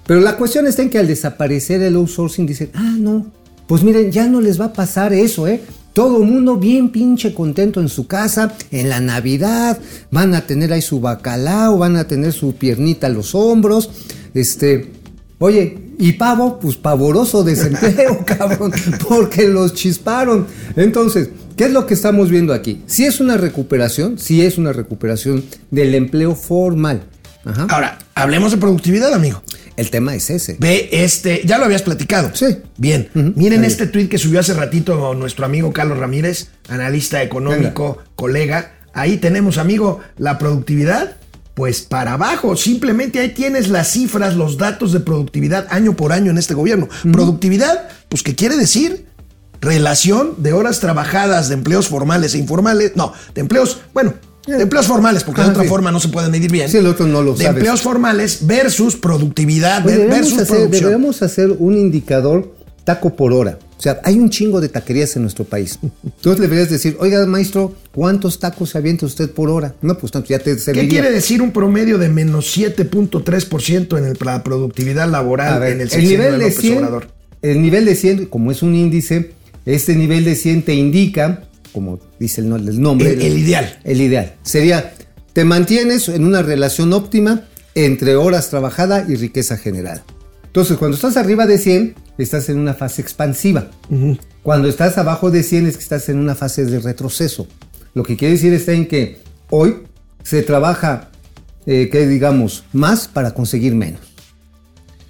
[0.09, 3.27] Pero la cuestión está en que al desaparecer el outsourcing dicen, ah, no,
[3.67, 5.61] pues miren, ya no les va a pasar eso, ¿eh?
[5.93, 9.77] Todo mundo bien pinche contento en su casa, en la Navidad,
[10.09, 13.91] van a tener ahí su bacalao, van a tener su piernita a los hombros,
[14.33, 14.93] este,
[15.37, 18.71] oye, y pavo, pues pavoroso desempleo, cabrón,
[19.07, 20.47] porque los chisparon.
[20.75, 22.81] Entonces, ¿qué es lo que estamos viendo aquí?
[22.87, 27.03] Si es una recuperación, si es una recuperación del empleo formal.
[27.45, 27.67] Ajá.
[27.69, 29.41] Ahora, hablemos de productividad, amigo.
[29.79, 30.57] El tema es ese.
[30.59, 32.31] Ve este, ya lo habías platicado.
[32.33, 32.57] Sí.
[32.75, 33.09] Bien.
[33.13, 38.73] Miren este tuit que subió hace ratito nuestro amigo Carlos Ramírez, analista económico, colega.
[38.93, 41.15] Ahí tenemos, amigo, la productividad,
[41.53, 42.57] pues para abajo.
[42.57, 46.89] Simplemente ahí tienes las cifras, los datos de productividad año por año en este gobierno.
[47.13, 49.05] Productividad, pues, ¿qué quiere decir?
[49.61, 52.97] Relación de horas trabajadas de empleos formales e informales.
[52.97, 54.13] No, de empleos, bueno,
[54.57, 55.69] de empleos formales, porque de Ah, otra sí.
[55.69, 56.69] forma no se puede medir bien.
[56.69, 57.57] Sí, el otro no lo De sabes.
[57.57, 60.71] empleos formales versus productividad deberíamos, versus hacer, producción.
[60.83, 63.59] deberíamos hacer un indicador taco por hora.
[63.77, 65.79] O sea, hay un chingo de taquerías en nuestro país.
[66.03, 69.75] Entonces le deberías decir, oiga, maestro, ¿cuántos tacos se avienta usted por hora?
[69.81, 70.89] No, pues tanto, ya te ¿Qué serviría.
[70.89, 75.93] quiere decir un promedio de menos 7.3% en el- la productividad laboral ver, en el
[75.93, 77.07] el nivel de de López 100, Obrador?
[77.41, 79.31] el nivel de 100, como es un índice,
[79.65, 83.79] este nivel de 100 te indica, como dice el, el nombre, El- el ideal.
[83.83, 84.35] El ideal.
[84.43, 84.93] Sería,
[85.33, 87.43] te mantienes en una relación óptima
[87.75, 90.03] entre horas trabajada y riqueza generada.
[90.45, 93.69] Entonces, cuando estás arriba de 100, estás en una fase expansiva.
[94.43, 97.47] Cuando estás abajo de 100 es que estás en una fase de retroceso.
[97.93, 99.19] Lo que quiere decir está en que
[99.51, 99.75] hoy
[100.23, 101.09] se trabaja,
[101.65, 104.01] eh, que digamos, más para conseguir menos.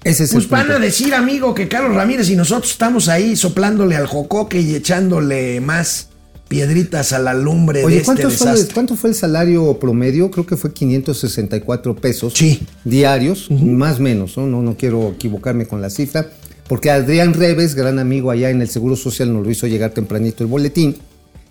[0.04, 3.36] Ese es Pues el van a decir, amigo, que Carlos Ramírez y nosotros estamos ahí
[3.36, 6.09] soplándole al jocoque y echándole más
[6.50, 8.74] piedritas a la lumbre de Oye, este ¿cuánto fue, desastre.
[8.74, 10.30] ¿cuánto fue el salario promedio?
[10.32, 12.60] Creo que fue 564 pesos Sí.
[12.84, 14.48] diarios, más o menos, ¿no?
[14.48, 14.62] ¿no?
[14.62, 16.30] No quiero equivocarme con la cifra,
[16.68, 20.44] porque Adrián Reves, gran amigo allá en el Seguro Social, nos lo hizo llegar tempranito
[20.44, 20.98] el boletín.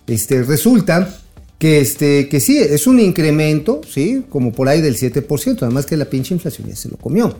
[0.05, 1.17] Este, resulta
[1.57, 4.23] que, este, que sí, es un incremento, ¿sí?
[4.29, 7.37] Como por ahí del 7%, además que la pinche inflación ya se lo comió.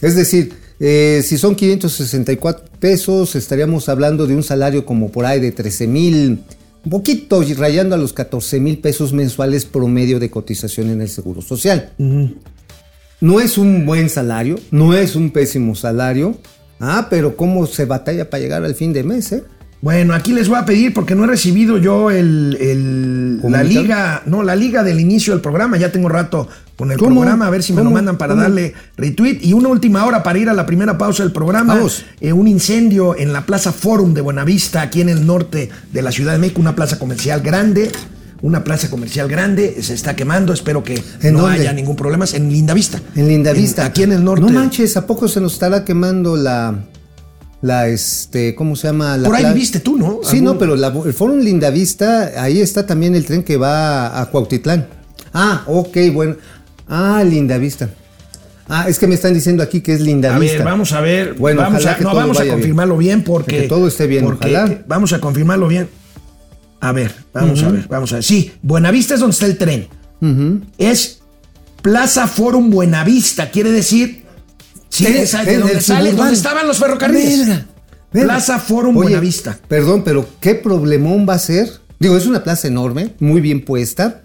[0.00, 5.40] Es decir, eh, si son 564 pesos, estaríamos hablando de un salario como por ahí
[5.40, 6.40] de 13 mil,
[6.84, 11.08] un poquito y rayando a los 14 mil pesos mensuales promedio de cotización en el
[11.08, 11.92] Seguro Social.
[13.20, 16.38] No es un buen salario, no es un pésimo salario.
[16.80, 19.42] Ah, pero cómo se batalla para llegar al fin de mes, ¿eh?
[19.80, 24.22] Bueno, aquí les voy a pedir porque no he recibido yo el, el- la liga,
[24.26, 25.76] no, la liga del inicio del programa.
[25.76, 27.20] Ya tengo rato con el ¿Cómo?
[27.20, 28.42] programa, a ver si me lo mandan para ¿Cómo?
[28.42, 29.38] darle retweet.
[29.42, 31.74] Y una última hora para ir a la primera pausa del programa.
[31.76, 32.04] Vamos.
[32.20, 36.10] Eh, un incendio en la Plaza Forum de Buenavista, aquí en el norte de la
[36.10, 37.90] Ciudad de México, una plaza comercial grande.
[38.40, 41.58] Una plaza comercial grande, se está quemando, espero que ¿En no dónde?
[41.58, 42.24] haya ningún problema.
[42.24, 43.00] Es en Lindavista.
[43.16, 43.84] En Lindavista.
[43.84, 44.42] aquí en el norte.
[44.42, 46.84] No manches, ¿a poco se nos estará quemando la,
[47.60, 49.16] la este, ¿cómo se llama?
[49.16, 50.20] La Por ahí viviste tú, ¿no?
[50.22, 54.20] Sí, Algún- no, pero la- el Fórum Lindavista, ahí está también el tren que va
[54.20, 54.86] a Cuautitlán.
[55.32, 56.36] Ah, ok, bueno.
[56.88, 57.90] Ah, Lindavista.
[58.68, 60.56] Ah, es que me están diciendo aquí que es A Lindavista.
[60.58, 61.34] ver, vamos a ver.
[61.34, 63.62] Bueno, vamos a, que no, todo vamos a vaya confirmarlo bien, porque.
[63.62, 64.82] Que todo esté bien, ojalá.
[64.86, 65.88] Vamos a confirmarlo bien.
[66.80, 68.24] A ver, vamos a ver, vamos a ver.
[68.24, 69.88] Sí, Buenavista es donde está el tren.
[70.78, 71.20] Es
[71.82, 74.24] Plaza Forum Buenavista, quiere decir.
[75.06, 76.16] Sí, esa- de donde el sale, suburbano.
[76.24, 77.46] donde estaban los ferrocarriles.
[77.46, 77.66] Verga,
[78.12, 78.28] verga.
[78.34, 79.58] Plaza Forum Oye, Buenavista.
[79.68, 81.70] Perdón, pero qué problemón va a ser.
[82.00, 84.22] Digo, es una plaza enorme, muy bien puesta.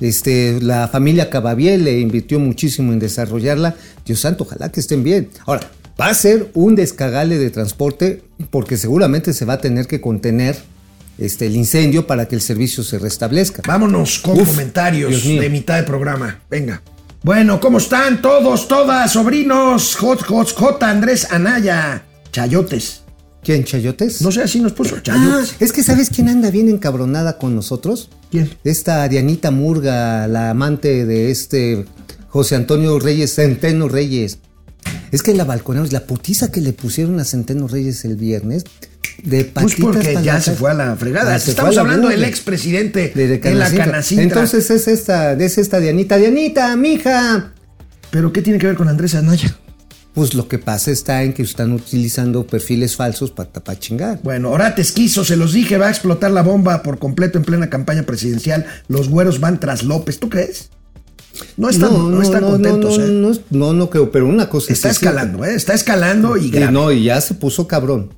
[0.00, 3.74] Este, la familia Cababiel le invirtió muchísimo en desarrollarla.
[4.04, 5.30] Dios santo, ojalá que estén bien.
[5.46, 5.62] Ahora,
[6.00, 10.56] va a ser un descagale de transporte porque seguramente se va a tener que contener
[11.18, 13.62] este, el incendio para que el servicio se restablezca.
[13.66, 16.40] Vámonos con Uf, comentarios de mitad de programa.
[16.50, 16.82] Venga.
[17.26, 19.96] Bueno, ¿cómo están todos, todas, sobrinos?
[19.96, 22.04] J, J, J, Andrés Anaya.
[22.30, 23.02] Chayotes.
[23.42, 24.22] ¿Quién, Chayotes?
[24.22, 24.94] No sé, así nos puso.
[24.94, 25.56] Ah, Chayotes.
[25.58, 28.10] es que ¿sabes quién anda bien encabronada con nosotros?
[28.30, 28.48] ¿Quién?
[28.62, 31.84] Esta Dianita Murga, la amante de este
[32.28, 34.38] José Antonio Reyes, Centeno Reyes.
[35.10, 38.62] Es que la balconeamos, la putiza que le pusieron a Centeno Reyes el viernes,
[39.22, 41.34] de Pues patitas porque ya se fue a la fregada.
[41.34, 43.70] Ah, Estamos hablando del expresidente de, de la.
[43.70, 44.22] Canacintra.
[44.24, 46.16] Entonces es esta, es esta Dianita.
[46.16, 47.52] Dianita, mija.
[48.10, 49.56] ¿Pero qué tiene que ver con Andrés Anaya?
[50.14, 54.20] Pues lo que pasa está en que están utilizando perfiles falsos para tapar chingar.
[54.22, 57.68] Bueno, Orates quiso, se los dije, va a explotar la bomba por completo en plena
[57.68, 58.64] campaña presidencial.
[58.88, 60.18] Los güeros van tras López.
[60.18, 60.70] ¿Tú crees?
[61.58, 63.08] No están, no, están contentos, no, ¿eh?
[63.10, 65.54] no, no, no creo, pero una cosa Está escalando, ¿eh?
[65.54, 66.72] Está escalando y Y grave.
[66.72, 68.08] no, y ya se puso cabrón.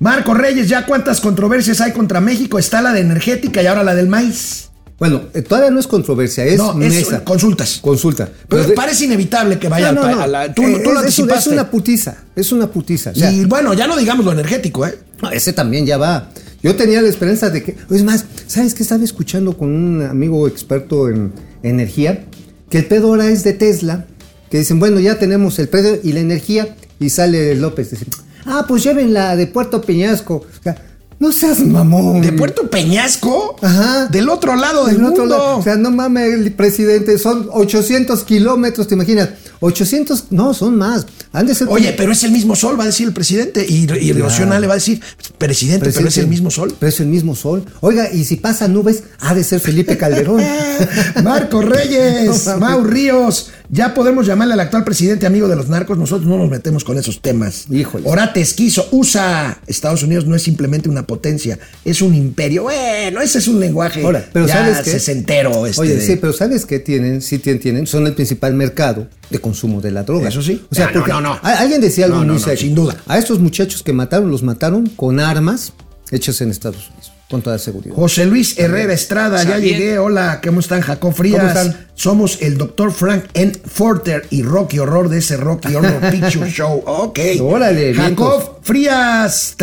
[0.00, 2.58] Marco Reyes, ¿ya cuántas controversias hay contra México?
[2.58, 4.70] Está la de energética y ahora la del maíz.
[4.98, 7.22] Bueno, eh, todavía no es controversia, es no, es mesa.
[7.22, 7.78] consultas.
[7.82, 8.28] Consulta.
[8.48, 10.54] Pero parece inevitable que vaya No, no, a la.
[10.54, 11.40] Tú, Eh, tú lo es, es una- anticipaste.
[11.50, 13.10] es una putiza, es una putiza.
[13.10, 14.98] o sea, y bueno, ya no digamos lo energético, ¿eh?
[15.22, 16.30] no, ese también ya va.
[16.62, 17.76] Yo tenía la esperanza de que.
[17.90, 18.82] Es más, ¿sabes qué?
[18.82, 21.32] Estaba escuchando con un amigo experto en
[21.62, 22.24] energía
[22.70, 24.06] que el pedo ahora es de Tesla.
[24.50, 26.74] Que dicen, bueno, ya tenemos el pedo y la energía.
[26.98, 27.90] Y sale López.
[27.90, 28.04] Dice,
[28.46, 30.34] ah, pues llévenla de Puerto Peñasco.
[30.36, 30.76] O sea,
[31.18, 32.22] no seas mamón.
[32.22, 34.06] De Puerto Peñasco, Ajá.
[34.06, 35.36] del otro lado del Del otro mundo.
[35.36, 35.58] lado.
[35.58, 39.28] O sea, no mames, presidente, son 800 kilómetros, ¿te imaginas?
[39.62, 41.04] 800, no, son más.
[41.32, 43.66] Han de ser Oye, como- pero es el mismo sol, va a decir el presidente.
[43.68, 45.02] Y, y Nale le va a decir,
[45.36, 46.74] presidente, pero es el mismo sol.
[46.80, 47.66] Pero es el mismo sol.
[47.80, 50.42] Oiga, y si pasa nubes, ha de ser Felipe Calderón.
[51.22, 52.56] Marco Reyes, No.
[52.58, 56.50] Mau Ríos, ya podemos llamarle al actual presidente amigo de los narcos, nosotros no nos
[56.50, 57.66] metemos con esos temas.
[57.70, 58.04] Híjole.
[58.08, 62.64] Orates quiso, USA, Estados Unidos no es simplemente una potencia, es un imperio.
[62.64, 64.90] Bueno, ese es un lenguaje Ahora, pero ya ¿sabes qué?
[64.90, 65.66] sesentero.
[65.66, 67.22] Este Oye, de- sí, pero ¿sabes qué tienen?
[67.22, 70.28] Sí tien- tienen, son el principal mercado de consumo de la droga.
[70.28, 70.62] Eso sí.
[70.70, 71.38] O sea, Ah, no, porque no, no.
[71.42, 72.56] alguien decía algo muy no, serio.
[72.58, 72.96] sin duda.
[73.06, 75.72] A estos muchachos que mataron, los mataron con armas
[76.10, 77.94] hechas en Estados Unidos, con toda seguridad.
[77.94, 79.98] José Luis Herrera Estrada, ya llegué.
[79.98, 80.80] Hola, ¿cómo están?
[80.80, 81.38] Jacob Frías.
[81.38, 81.86] ¿Cómo están?
[81.94, 83.52] Somos el doctor Frank N.
[83.64, 86.82] Forter y Rocky Horror de ese Rocky Horror Picture Show.
[86.84, 87.18] Ok.
[87.40, 88.56] Órale, Jacob vientos.
[88.62, 89.54] Frías,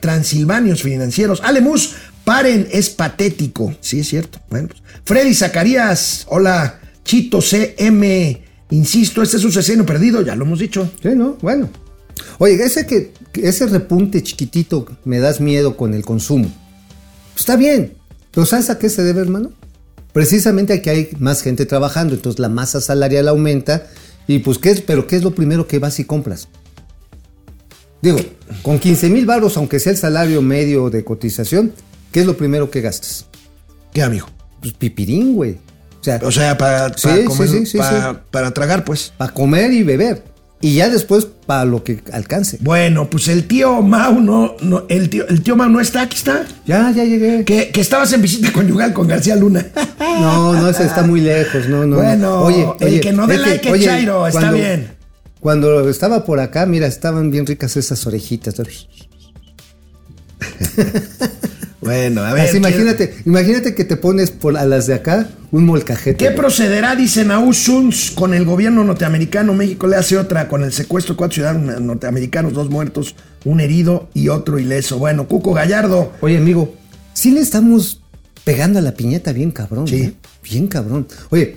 [0.00, 1.40] Transilvanios Financieros.
[1.42, 3.74] Alemus, paren, es patético.
[3.80, 4.38] Sí, es cierto.
[4.50, 4.82] Bueno, pues.
[5.04, 6.26] Freddy Zacarías.
[6.28, 8.42] Hola, Chito CM.
[8.70, 10.90] Insisto, este es un seseno perdido, ya lo hemos dicho.
[11.02, 11.38] Sí, ¿no?
[11.40, 11.70] Bueno.
[12.38, 16.50] Oye, ese que que ese repunte chiquitito me das miedo con el consumo.
[17.40, 17.94] Pues está bien.
[18.32, 19.50] Pero ¿sabes a qué se debe, hermano?
[20.12, 23.86] Precisamente a que hay más gente trabajando, entonces la masa salarial aumenta
[24.26, 24.82] y pues ¿qué es?
[24.82, 26.48] Pero ¿qué es lo primero que vas y compras?
[28.02, 28.18] Digo,
[28.60, 31.72] con 15 mil baros, aunque sea el salario medio de cotización,
[32.12, 33.24] ¿qué es lo primero que gastas?
[33.94, 34.26] ¿Qué, amigo?
[34.60, 35.52] Pues pipirín, güey.
[36.00, 39.14] O sea, O sea, para, para sí, comer, sí, sí, para, para tragar, pues.
[39.16, 40.24] para comer y beber.
[40.62, 42.58] Y ya después para lo que alcance.
[42.60, 46.16] Bueno, pues el tío Mau no, no el tío, el tío Mau no está, aquí
[46.16, 46.46] está.
[46.66, 47.44] Ya, ya llegué.
[47.46, 49.66] Que, que estabas en visita conyugal con García Luna.
[50.00, 51.96] No, no, ese está muy lejos, no, no.
[51.96, 52.76] Bueno, no.
[52.80, 54.88] el que no dé like es Chairo, está bien.
[55.38, 58.54] Cuando estaba por acá, mira, estaban bien ricas esas orejitas.
[61.80, 62.42] Bueno, a ver.
[62.44, 66.16] Así, ¿qué- imagínate, imagínate que te pones por a las de acá un molcajete.
[66.18, 66.36] ¿Qué güey.
[66.36, 69.54] procederá, dice Naú Suns, con el gobierno norteamericano?
[69.54, 73.14] México le hace otra con el secuestro de cuatro ciudadanos norteamericanos, dos muertos,
[73.44, 74.98] un herido y otro ileso.
[74.98, 76.12] Bueno, Cuco Gallardo.
[76.20, 76.74] Oye, amigo,
[77.14, 78.02] sí le estamos
[78.44, 79.88] pegando a la piñata bien cabrón.
[79.88, 79.96] Sí.
[80.02, 80.12] ¿eh?
[80.42, 81.06] Bien cabrón.
[81.30, 81.56] Oye,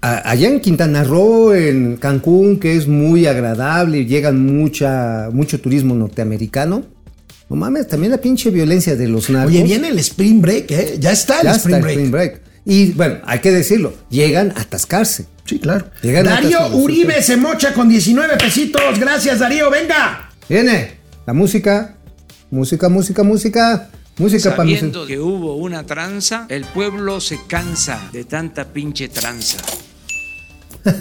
[0.00, 5.94] allá en Quintana Roo, en Cancún, que es muy agradable y llegan mucha, mucho turismo
[5.94, 6.84] norteamericano.
[7.48, 9.52] No mames, también la pinche violencia de los narcos.
[9.52, 10.96] Oye, viene el Spring Break, ¿eh?
[10.98, 11.96] Ya está el ya Spring está el Break.
[11.96, 12.40] Spring Break.
[12.66, 15.26] Y bueno, hay que decirlo, llegan a atascarse.
[15.46, 15.86] Sí, claro.
[16.02, 18.98] Llegan Darío atascados, Uribe se mocha con 19 pesitos.
[18.98, 19.70] Gracias, Darío.
[19.70, 20.30] Venga.
[20.46, 20.98] Viene.
[21.26, 21.96] La música,
[22.50, 24.68] música, música, música, música para.
[24.68, 29.58] Sabiendo que hubo una tranza, el pueblo se cansa de tanta pinche tranza.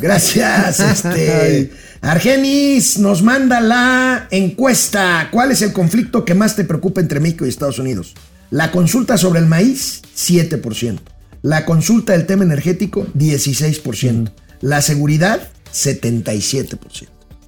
[0.01, 1.71] Gracias, este.
[2.01, 5.29] Argenis nos manda la encuesta.
[5.31, 8.13] ¿Cuál es el conflicto que más te preocupa entre México y Estados Unidos?
[8.49, 10.99] La consulta sobre el maíz, 7%.
[11.41, 14.31] La consulta del tema energético, 16%.
[14.61, 16.79] La seguridad, 77%.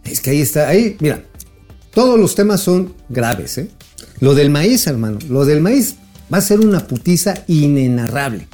[0.04, 1.24] Es que ahí está, ahí, mira,
[1.94, 3.70] todos los temas son graves, ¿eh?
[4.20, 5.96] Lo del maíz, hermano, lo del maíz
[6.32, 8.48] va a ser una putiza inenarrable.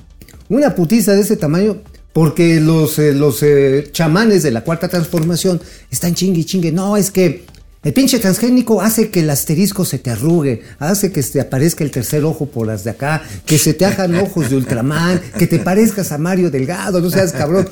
[0.47, 1.82] Una putiza de ese tamaño
[2.16, 5.59] porque los, eh, los eh, chamanes de la cuarta transformación
[5.91, 6.72] están chingue y chingue.
[6.72, 7.43] No, es que
[7.84, 11.91] el pinche transgénico hace que el asterisco se te arrugue, hace que te aparezca el
[11.91, 15.59] tercer ojo por las de acá, que se te hagan ojos de Ultraman, que te
[15.59, 17.68] parezcas a Mario Delgado, no seas cabrón.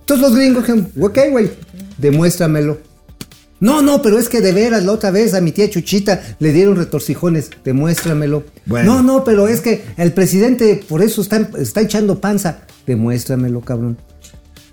[0.00, 1.50] Entonces los gringos dijeron, ok, güey,
[1.98, 2.91] demuéstramelo.
[3.62, 6.52] No, no, pero es que de veras, la otra vez a mi tía Chuchita le
[6.52, 8.42] dieron retorcijones, demuéstramelo.
[8.66, 8.96] Bueno.
[8.96, 13.98] No, no, pero es que el presidente por eso está, está echando panza, demuéstramelo, cabrón.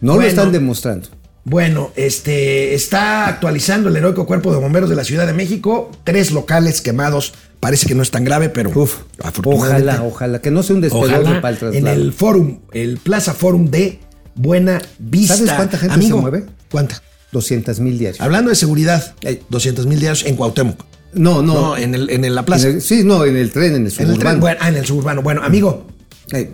[0.02, 0.24] No Bueno.
[0.24, 1.08] lo están demostrando.
[1.46, 5.92] Bueno, este está actualizando el heroico cuerpo de bomberos de la Ciudad de México.
[6.04, 7.34] Tres locales quemados.
[7.60, 9.90] Parece que no es tan grave, pero Uf, afortunadamente.
[9.92, 13.34] ojalá, ojalá, que no sea un despelote Ojalá para el en el Forum, el Plaza
[13.34, 14.00] Forum de
[14.36, 15.36] Buena Vista.
[15.36, 16.46] ¿Sabes cuánta gente Amigo, se mueve?
[16.72, 17.02] ¿Cuánta?
[17.32, 18.20] 200 mil diarios.
[18.22, 19.14] Hablando de seguridad,
[19.50, 20.84] 200 mil diarios en Cuauhtémoc.
[21.14, 21.54] No, no.
[21.54, 22.68] No, en, el, en el- la plaza.
[22.68, 24.20] En el- sí, no, en el tren, en el En el suburbano.
[24.20, 24.40] tren.
[24.40, 25.22] Bueno, ah, en el suburbano.
[25.24, 25.88] Bueno, amigo,
[26.34, 26.52] Eh,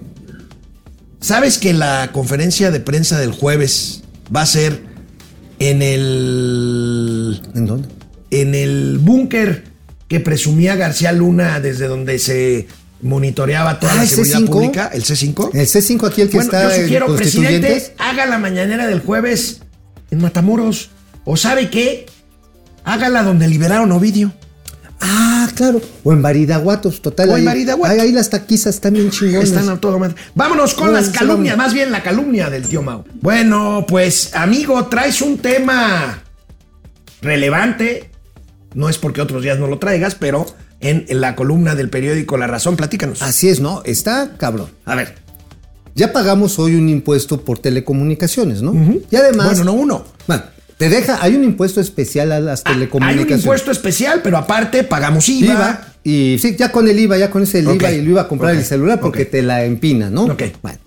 [1.19, 4.03] ¿sabes que la conferencia de prensa del jueves
[4.34, 4.82] va a ser
[5.59, 7.41] en el.
[7.55, 7.88] ¿En dónde?
[8.32, 9.63] en el búnker
[10.09, 12.67] que presumía García Luna desde donde se
[13.01, 14.45] monitoreaba toda Ah, la ¿el seguridad C5?
[14.49, 15.49] pública, el C5.
[15.53, 19.61] El C5 aquí, el que bueno, está yo sugiero, presidente, haga la mañanera del jueves
[20.16, 20.89] en Matamoros.
[21.26, 22.05] ¿O sabe qué?
[22.84, 24.34] Hágala donde liberaron Ovidio.
[25.01, 25.82] Ah, claro.
[26.03, 27.30] O en Baridaguatos, total.
[27.30, 27.93] O en ahí, Baridaguato.
[27.93, 29.49] Ahí, ahí las taquizas están bien chingonas.
[29.49, 30.16] Están a todo madre.
[30.34, 33.03] Vámonos con las calumnias, más bien la calumnia del tío Mau.
[33.22, 36.24] Bueno, pues amigo, traes un tema
[37.22, 38.09] relevante.
[38.74, 40.45] No es porque otros días no lo traigas, pero
[40.80, 43.22] en, en la columna del periódico La Razón, platícanos.
[43.22, 43.82] Así es, ¿no?
[43.84, 44.70] Está cabrón.
[44.86, 45.24] A ver.
[45.96, 48.74] Ya pagamos hoy un impuesto por telecomunicaciones, ¿no?
[49.10, 49.48] Y además.
[49.48, 50.06] Bueno, no uno.
[50.28, 50.43] Bueno,
[50.78, 51.20] te deja.
[51.24, 53.32] Hay un impuesto especial a las Ah, Hay telecomunicaciones.
[53.32, 55.54] un impuesto especial, pero aparte pagamos IVA.
[55.54, 55.88] IVA.
[56.04, 58.28] Y sí, ya con el IVA, ya con ese el IVA y lo iba a
[58.28, 60.26] comprar el celular porque te la empina, ¿no?
[60.26, 60.43] Ok.
[60.62, 60.78] Bueno.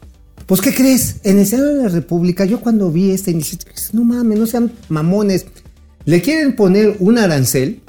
[0.47, 1.17] Pues, ¿qué crees?
[1.25, 4.73] En el Senado de la República, yo cuando vi esta iniciativa, no mames, no sean
[4.89, 5.45] mamones.
[6.05, 7.81] Le quieren poner un arancel,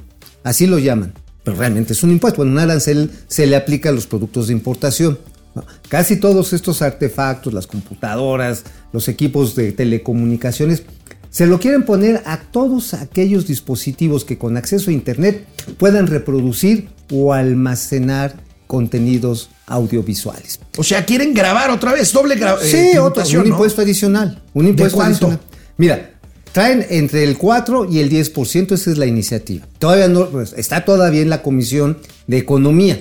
[0.43, 1.13] así lo llaman,
[1.45, 2.37] pero realmente es un impuesto.
[2.37, 5.19] Bueno, un arancel se le aplica a los productos de importación.
[5.55, 5.63] ¿No?
[5.87, 10.83] Casi todos estos artefactos, las computadoras, los equipos de telecomunicaciones,
[11.29, 15.45] se lo quieren poner a todos aquellos dispositivos que con acceso a Internet
[15.77, 18.35] puedan reproducir o almacenar
[18.67, 20.59] contenidos audiovisuales.
[20.77, 23.55] O sea, quieren grabar otra vez, doble gra- eh, Sí, tributación, un ¿no?
[23.55, 24.41] impuesto adicional.
[24.53, 25.27] Un impuesto cuánto?
[25.27, 25.39] adicional.
[25.77, 26.11] Mira,
[26.51, 29.67] traen entre el 4 y el 10%, esa es la iniciativa.
[29.79, 31.97] Todavía no, pues, está todavía en la Comisión
[32.27, 32.99] de Economía.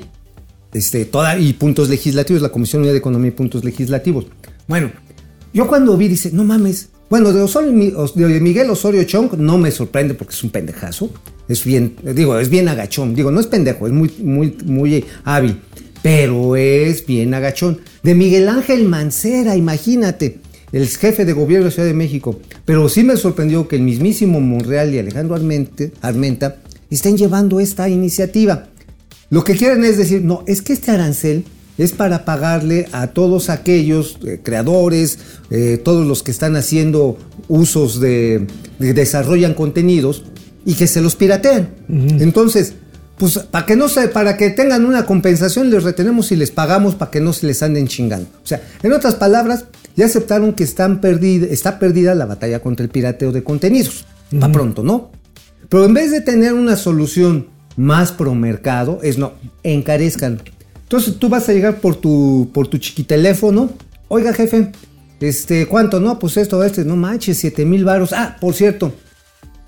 [0.72, 4.26] Este, toda, y puntos legislativos, la Comisión de Economía y Puntos Legislativos.
[4.66, 4.92] Bueno,
[5.52, 6.90] yo cuando vi, dice, no mames.
[7.08, 7.40] Bueno, de,
[8.14, 11.10] de Miguel Osorio Chong no me sorprende porque es un pendejazo.
[11.48, 13.14] Es bien, digo, es bien agachón.
[13.14, 15.58] Digo, no es pendejo, es muy, muy, muy hábil.
[16.02, 17.80] Pero es bien agachón.
[18.02, 20.40] De Miguel Ángel Mancera, imagínate,
[20.70, 22.38] el jefe de gobierno de Ciudad de México.
[22.66, 26.56] Pero sí me sorprendió que el mismísimo Monreal y Alejandro Armenta
[26.90, 28.68] estén llevando esta iniciativa.
[29.30, 31.44] Lo que quieren es decir, no, es que este arancel
[31.76, 35.18] es para pagarle a todos aquellos eh, creadores,
[35.50, 38.46] eh, todos los que están haciendo usos de,
[38.78, 40.24] de- desarrollan contenidos
[40.64, 41.68] y que se los piratean.
[41.88, 42.74] Entonces,
[43.16, 46.94] pues para que no se, para que tengan una compensación les retenemos y les pagamos
[46.94, 48.28] para que no se les anden chingando.
[48.42, 49.66] O sea, en otras palabras,
[49.96, 54.04] ya aceptaron que están perdida, está perdida la batalla contra el pirateo de contenidos.
[54.40, 55.10] Pa' pronto, ¿no?
[55.68, 57.46] Pero en vez de tener una solución
[57.78, 60.42] más pro mercado, es no, encarezcan.
[60.82, 63.70] Entonces tú vas a llegar por tu, por tu chiquiteléfono.
[64.08, 64.72] Oiga, jefe,
[65.20, 66.00] este, ¿cuánto?
[66.00, 68.12] No, pues esto, este, no manches, 7 mil varos.
[68.12, 68.92] Ah, por cierto,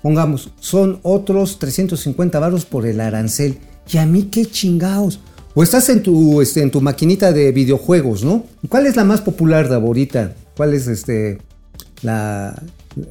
[0.01, 3.59] pongamos, son otros 350 varos por el arancel.
[3.89, 5.21] Y a mí qué chingados.
[5.55, 8.45] O estás en tu, este, en tu maquinita de videojuegos, ¿no?
[8.67, 10.33] ¿Cuál es la más popular de ahorita?
[10.57, 11.39] ¿Cuál es este
[12.01, 12.61] la,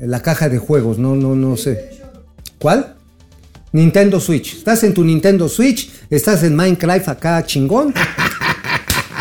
[0.01, 0.99] la caja de juegos?
[0.99, 1.91] No, no, no sé.
[2.59, 2.97] ¿Cuál?
[3.73, 4.57] Nintendo Switch.
[4.57, 7.95] Estás en tu Nintendo Switch, estás en Minecraft acá chingón.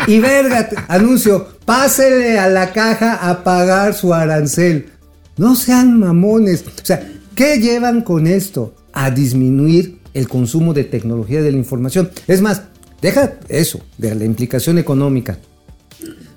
[0.06, 4.90] Y verga, anuncio, pásele a la caja a pagar su arancel.
[5.36, 6.64] No sean mamones.
[6.66, 8.74] O sea, ¿qué llevan con esto?
[8.92, 12.10] A disminuir el consumo de tecnología de la información.
[12.26, 12.62] Es más,
[13.00, 15.38] deja eso, de la implicación económica.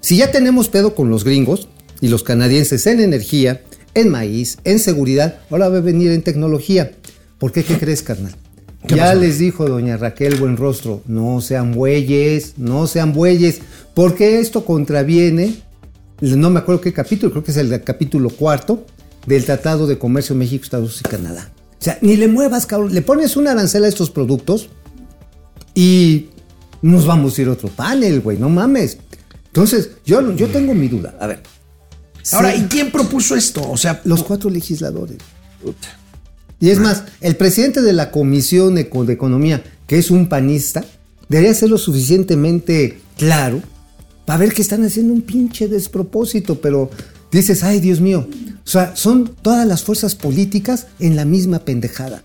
[0.02, 1.68] Si ya tenemos pedo con los gringos
[2.02, 3.62] y los canadienses en energía,
[3.96, 6.92] en maíz, en seguridad, ahora va a venir en tecnología.
[7.44, 7.62] ¿Por qué?
[7.62, 8.34] ¿Qué crees, carnal?
[8.88, 9.20] ¿Qué Ya pasó?
[9.20, 13.60] les dijo doña Raquel Buenrostro, no sean bueyes, no sean bueyes,
[13.94, 15.54] porque esto contraviene,
[16.22, 18.86] no me acuerdo qué capítulo, creo que es el capítulo cuarto
[19.26, 21.52] del Tratado de Comercio México, Estados Unidos y Canadá.
[21.82, 24.70] O sea, ni le muevas, cabrón, le pones un arancel a estos productos
[25.76, 26.28] y
[26.82, 29.00] nos vamos a ir a otro panel, güey, no mames.
[29.48, 31.14] Entonces, yo, yo tengo mi duda.
[31.20, 31.44] A ver.
[32.32, 32.62] Ahora, Sí.
[32.62, 33.70] ¿y quién propuso esto?
[33.70, 35.18] O sea, Los cuatro legisladores.
[36.64, 40.82] Y es más, el presidente de la Comisión de Economía, que es un panista,
[41.28, 43.62] debería ser lo suficientemente claro
[44.26, 46.90] para ver que están haciendo un pinche despropósito, pero
[47.34, 48.30] dices, ay Dios mío,
[48.66, 52.24] o sea, son todas las fuerzas políticas en la misma pendejada.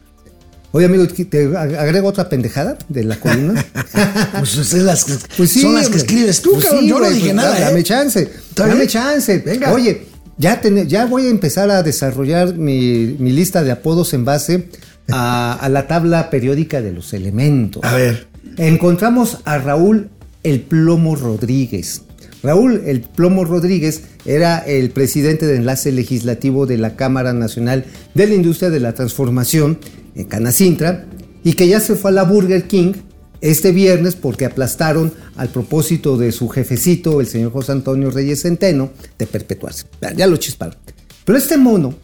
[0.70, 3.66] Oye, amigo, ¿te agrego otra pendejada de la columna?
[4.38, 5.04] pues es las
[5.36, 6.82] Pues sí, son las que escribes tú, Pues cabrón.
[6.84, 7.50] sí, Yo no dije pues nada.
[7.50, 7.64] da- ¿eh?
[7.64, 8.20] Dame chance.
[8.22, 9.38] ¿Está Dame chance.
[9.38, 9.72] Venga.
[9.72, 10.06] Oye,
[10.38, 14.68] ya, ten- ya voy a empezar a desarrollar mi, mi lista de apodos en base
[15.10, 17.82] a, a la tabla periódica de los elementos.
[17.84, 18.26] A ver.
[18.56, 20.08] Encontramos a Raúl
[20.42, 22.02] El Plomo Rodríguez.
[22.42, 27.84] Raúl El Plomo Rodríguez era el presidente de enlace legislativo de la Cámara Nacional
[28.14, 29.78] de la Industria de la Transformación
[30.14, 31.06] en Canacintra
[31.44, 32.92] y que ya se fue a la Burger King
[33.40, 38.90] este viernes porque aplastaron al propósito de su jefecito, el señor José Antonio Reyes Centeno,
[39.18, 39.86] de perpetuarse.
[40.16, 40.76] Ya, lo chisparon.
[41.24, 41.94] Pero este mono,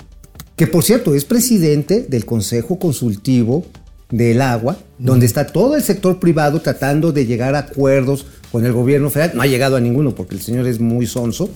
[0.56, 3.64] que por cierto es presidente del Consejo Consultivo
[4.10, 8.72] del Agua, donde está todo el sector privado tratando de llegar a acuerdos con el
[8.72, 11.50] gobierno federal, no ha llegado a ninguno porque el señor es muy sonso.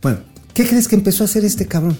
[0.00, 0.18] Bueno,
[0.54, 1.98] ¿qué crees que empezó a hacer este cabrón?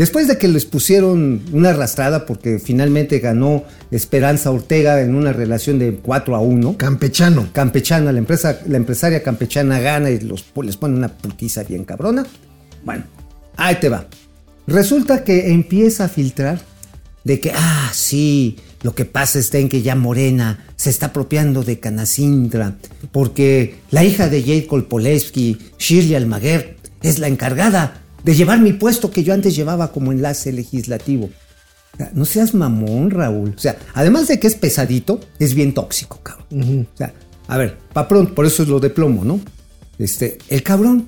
[0.00, 5.78] Después de que les pusieron una arrastrada porque finalmente ganó Esperanza Ortega en una relación
[5.78, 6.78] de 4 a 1.
[6.78, 7.50] Campechano.
[7.52, 12.24] Campechana, la, empresa, la empresaria campechana gana y los, les pone una putiza bien cabrona.
[12.82, 13.04] Bueno,
[13.58, 14.06] ahí te va.
[14.66, 16.62] Resulta que empieza a filtrar
[17.24, 21.62] de que, ah, sí, lo que pasa está en que ya Morena se está apropiando
[21.62, 22.78] de Canacintra,
[23.12, 29.10] porque la hija de Jade Kolpolevsky, Shirley Almaguer, es la encargada de llevar mi puesto
[29.10, 31.30] que yo antes llevaba como enlace legislativo.
[32.14, 33.54] No seas mamón, Raúl.
[33.56, 36.86] O sea, además de que es pesadito, es bien tóxico, cabrón.
[36.92, 37.12] O sea,
[37.48, 39.40] a ver, pa' pronto, por eso es lo de plomo, ¿no?
[39.98, 41.06] Este, el cabrón,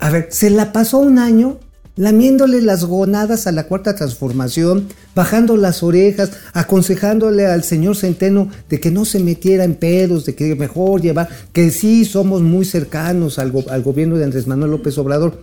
[0.00, 1.60] a ver, se la pasó un año
[1.96, 8.78] lamiéndole las gonadas a la cuarta transformación, bajando las orejas, aconsejándole al señor Centeno de
[8.78, 13.38] que no se metiera en pedos, de que mejor llevar, que sí somos muy cercanos
[13.40, 15.42] al, go- al gobierno de Andrés Manuel López Obrador.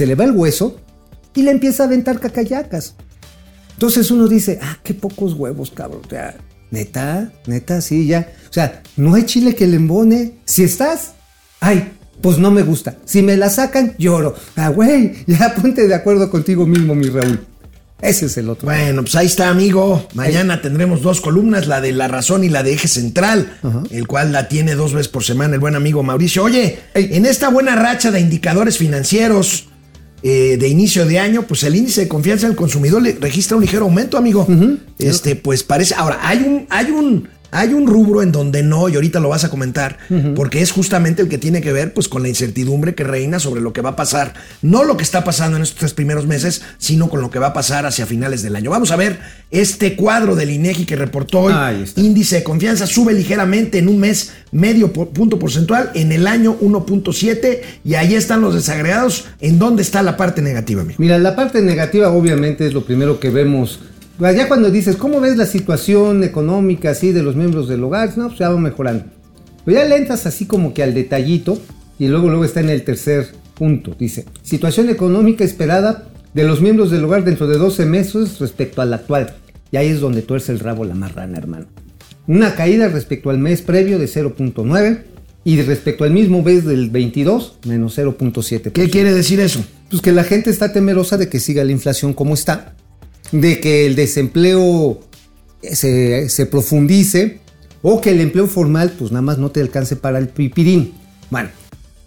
[0.00, 0.80] Se le va el hueso
[1.34, 2.94] y le empieza a aventar cacayacas.
[3.74, 6.00] Entonces uno dice, ah, qué pocos huevos, cabrón.
[6.06, 6.38] O sea,
[6.70, 8.32] neta, neta, sí, ya.
[8.48, 10.38] O sea, no hay chile que le embone.
[10.46, 11.12] Si estás,
[11.60, 11.92] ay,
[12.22, 12.96] pues no me gusta.
[13.04, 14.34] Si me la sacan, lloro.
[14.56, 17.38] Ah, güey, ya ponte de acuerdo contigo mismo, mi Raúl.
[18.00, 18.64] Ese es el otro.
[18.64, 20.08] Bueno, pues ahí está, amigo.
[20.14, 23.58] Mañana tendremos dos columnas, la de La Razón y la de Eje Central,
[23.90, 26.42] el cual la tiene dos veces por semana el buen amigo Mauricio.
[26.42, 29.66] Oye, en esta buena racha de indicadores financieros
[30.22, 33.62] eh, de inicio de año, pues el índice de confianza del consumidor le registra un
[33.62, 34.46] ligero aumento, amigo.
[34.98, 35.94] Este, pues parece.
[35.94, 37.28] Ahora, hay un, hay un.
[37.50, 39.98] Hay un rubro en donde no, y ahorita lo vas a comentar,
[40.34, 43.60] porque es justamente el que tiene que ver pues, con la incertidumbre que reina sobre
[43.60, 46.62] lo que va a pasar, no lo que está pasando en estos tres primeros meses,
[46.78, 48.70] sino con lo que va a pasar hacia finales del año.
[48.70, 49.18] Vamos a ver
[49.50, 51.54] este cuadro del INEGI que reportó hoy.
[51.96, 57.60] Índice de confianza sube ligeramente en un mes, medio punto porcentual, en el año 1.7,
[57.84, 59.26] y ahí están los desagregados.
[59.40, 60.96] ¿En dónde está la parte negativa, amigo?
[60.98, 63.80] Mira, la parte negativa obviamente es lo primero que vemos.
[64.20, 68.18] Ya cuando dices, ¿cómo ves la situación económica así de los miembros del hogar?
[68.18, 69.04] No, pues ya va mejorando.
[69.64, 71.58] Pero ya le entras así como que al detallito
[71.98, 73.96] y luego luego está en el tercer punto.
[73.98, 78.92] Dice, situación económica esperada de los miembros del hogar dentro de 12 meses respecto al
[78.92, 79.34] actual.
[79.72, 81.66] Y ahí es donde tuerce el rabo la marrana, hermano.
[82.26, 85.02] Una caída respecto al mes previo de 0.9
[85.44, 88.70] y respecto al mismo mes del 22, menos 0.7.
[88.72, 89.64] ¿Qué quiere decir eso?
[89.88, 92.74] Pues que la gente está temerosa de que siga la inflación como está,
[93.32, 95.00] de que el desempleo
[95.62, 97.40] se, se profundice
[97.82, 100.92] o que el empleo formal pues nada más no te alcance para el pipirín.
[101.30, 101.50] Bueno,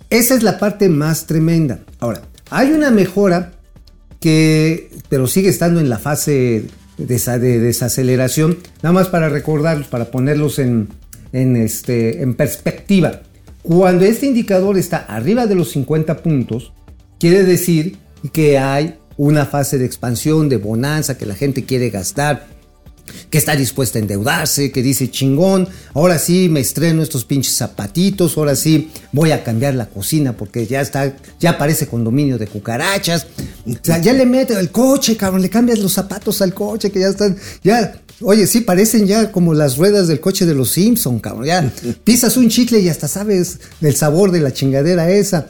[0.09, 1.79] esa es la parte más tremenda.
[1.99, 3.53] Ahora, hay una mejora
[4.19, 6.65] que, pero sigue estando en la fase
[6.97, 10.89] de, de desaceleración, nada más para recordarlos, para ponerlos en,
[11.31, 13.21] en, este, en perspectiva.
[13.63, 16.73] Cuando este indicador está arriba de los 50 puntos,
[17.19, 17.97] quiere decir
[18.31, 22.47] que hay una fase de expansión, de bonanza, que la gente quiere gastar.
[23.29, 28.37] que está dispuesta a endeudarse, que dice chingón, ahora sí me estreno estos pinches zapatitos,
[28.37, 33.27] ahora sí voy a cambiar la cocina porque ya está, ya parece condominio de cucarachas.
[33.67, 37.01] O sea, ya le mete el coche, cabrón, le cambias los zapatos al coche que
[37.01, 41.19] ya están, ya, oye, sí parecen ya como las ruedas del coche de los Simpson,
[41.19, 41.73] cabrón, ya
[42.05, 45.47] pisas un chicle y hasta sabes el sabor de la chingadera esa.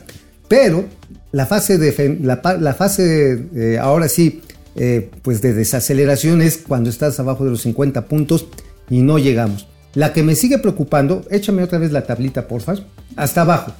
[0.48, 0.86] Pero
[1.34, 4.42] la fase de la, la fase eh, ahora sí
[4.76, 8.48] eh, pues de desaceleración es cuando estás abajo de los 50 puntos
[8.90, 9.68] y no llegamos.
[9.96, 12.76] La que me sigue preocupando, échame otra vez la tablita, porfa,
[13.16, 13.74] hasta abajo.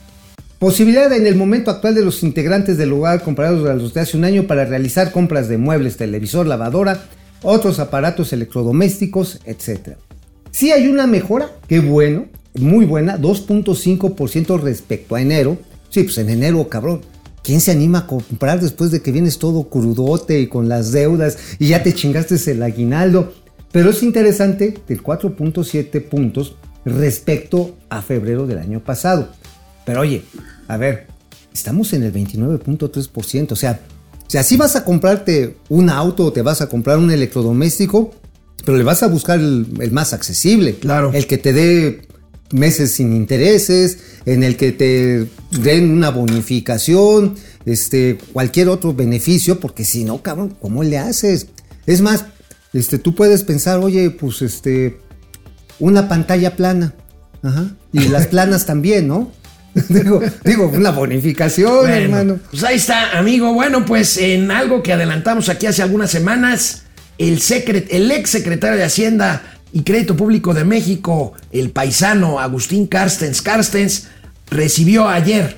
[0.58, 4.18] Posibilidad en el momento actual de los integrantes del lugar comprados a los de hace
[4.18, 7.04] un año para realizar compras de muebles, televisor, lavadora,
[7.44, 9.98] otros aparatos electrodomésticos, etc.
[10.52, 15.58] Si hay una mejora, qué bueno, muy buena, 2.5% respecto a enero.
[15.90, 17.02] Sí, pues en enero, cabrón,
[17.44, 21.38] ¿Quién se anima a comprar después de que vienes todo crudote y con las deudas
[21.60, 23.34] y ya te chingaste el aguinaldo?
[23.74, 29.28] Pero es interesante del 4.7 puntos respecto a febrero del año pasado.
[29.86, 30.24] Pero oye,
[30.70, 31.08] a ver,
[31.54, 33.52] estamos en el 29.3%.
[33.52, 33.80] O sea,
[34.44, 38.12] si vas a comprarte un auto o te vas a comprar un electrodoméstico,
[38.64, 40.76] pero le vas a buscar el, el más accesible.
[40.76, 41.12] Claro.
[41.14, 42.08] El que te dé
[42.52, 49.84] meses sin intereses, en el que te den una bonificación, este, cualquier otro beneficio, porque
[49.84, 51.48] si no, cabrón, ¿cómo le haces?
[51.86, 52.26] Es más,
[52.74, 55.00] este, tú puedes pensar, oye, pues este,
[55.80, 56.94] una pantalla plana,
[57.42, 59.32] ajá, y las planas también, ¿no?
[59.90, 62.40] digo, digo, una bonificación, Bueno, hermano.
[62.52, 63.54] Pues ahí está, amigo.
[63.54, 66.84] Bueno, pues en algo que adelantamos aquí hace algunas semanas,
[67.18, 69.42] el, secret, el ex secretario de Hacienda
[69.74, 74.08] y Crédito Público de México, el paisano Agustín Carstens Carstens,
[74.50, 75.58] recibió ayer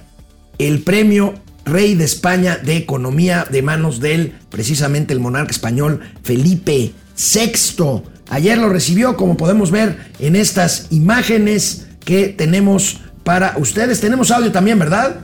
[0.58, 1.34] el premio
[1.66, 8.04] Rey de España de Economía de manos del, precisamente el monarca español Felipe VI.
[8.30, 14.00] Ayer lo recibió, como podemos ver en estas imágenes que tenemos para ustedes.
[14.00, 15.18] Tenemos audio también, ¿verdad?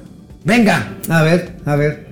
[0.43, 0.97] Venga.
[1.07, 2.10] A ver, a ver.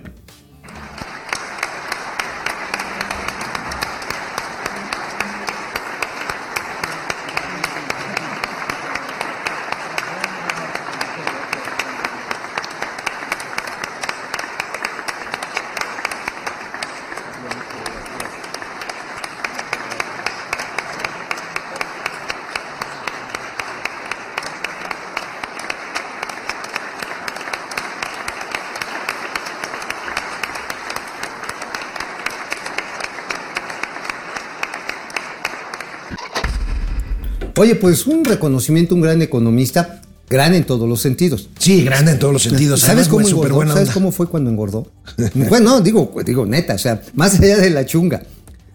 [37.59, 41.49] Oye, pues un reconocimiento, un gran economista, gran en todos los sentidos.
[41.59, 42.79] Sí, grande en todos los sentidos.
[42.79, 43.67] ¿Sabes cómo engordó?
[43.73, 44.89] ¿Sabes cómo fue cuando engordó?
[45.33, 48.23] bueno, no, digo, digo neta, o sea, más allá de la chunga.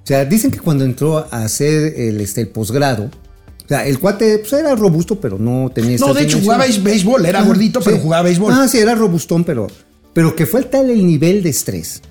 [0.02, 3.98] O sea, dicen que cuando entró a hacer el, este, el posgrado, o sea, el
[3.98, 7.44] cuate pues, era robusto, pero no tenía No, de hecho jugaba béis- béisbol, era Ah,
[7.44, 8.52] gordito, pero jugaba béisbol.
[8.52, 9.66] Ah, sí, era robustón, pero,
[10.12, 12.02] pero que fue tal el nivel de estrés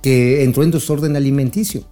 [0.00, 1.84] que entró en desorden alimenticio.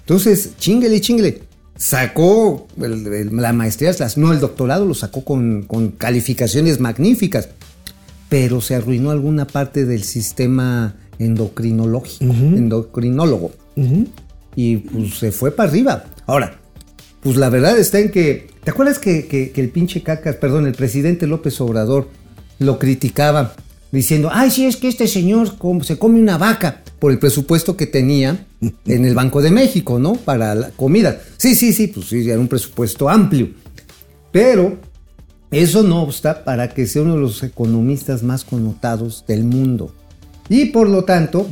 [0.00, 1.53] Entonces, chinguele, chinguele.
[1.76, 7.48] Sacó el- el- la maestría, no, el doctorado lo sacó con, con calificaciones magníficas,
[8.28, 13.52] pero se arruinó alguna parte del sistema endocrinológico, endocrinólogo.
[14.56, 16.04] Y pues se fue para arriba.
[16.26, 16.58] Ahora,
[17.20, 18.46] pues la verdad está en que.
[18.62, 22.08] ¿Te acuerdas que, que- que el pinche cacas, perdón, el presidente López Obrador
[22.60, 23.54] lo criticaba
[23.90, 27.86] diciendo, ay, sí, es que este señor se come una vaca por el presupuesto que
[27.86, 28.46] tenía
[28.86, 30.14] en el Banco de México, ¿no?
[30.14, 31.20] Para la comida.
[31.36, 33.50] Sí, sí, sí, pues sí, era un presupuesto amplio.
[34.32, 34.78] Pero
[35.50, 39.94] eso no obsta para que sea uno de los economistas más connotados del mundo.
[40.48, 41.46] Y por lo tanto,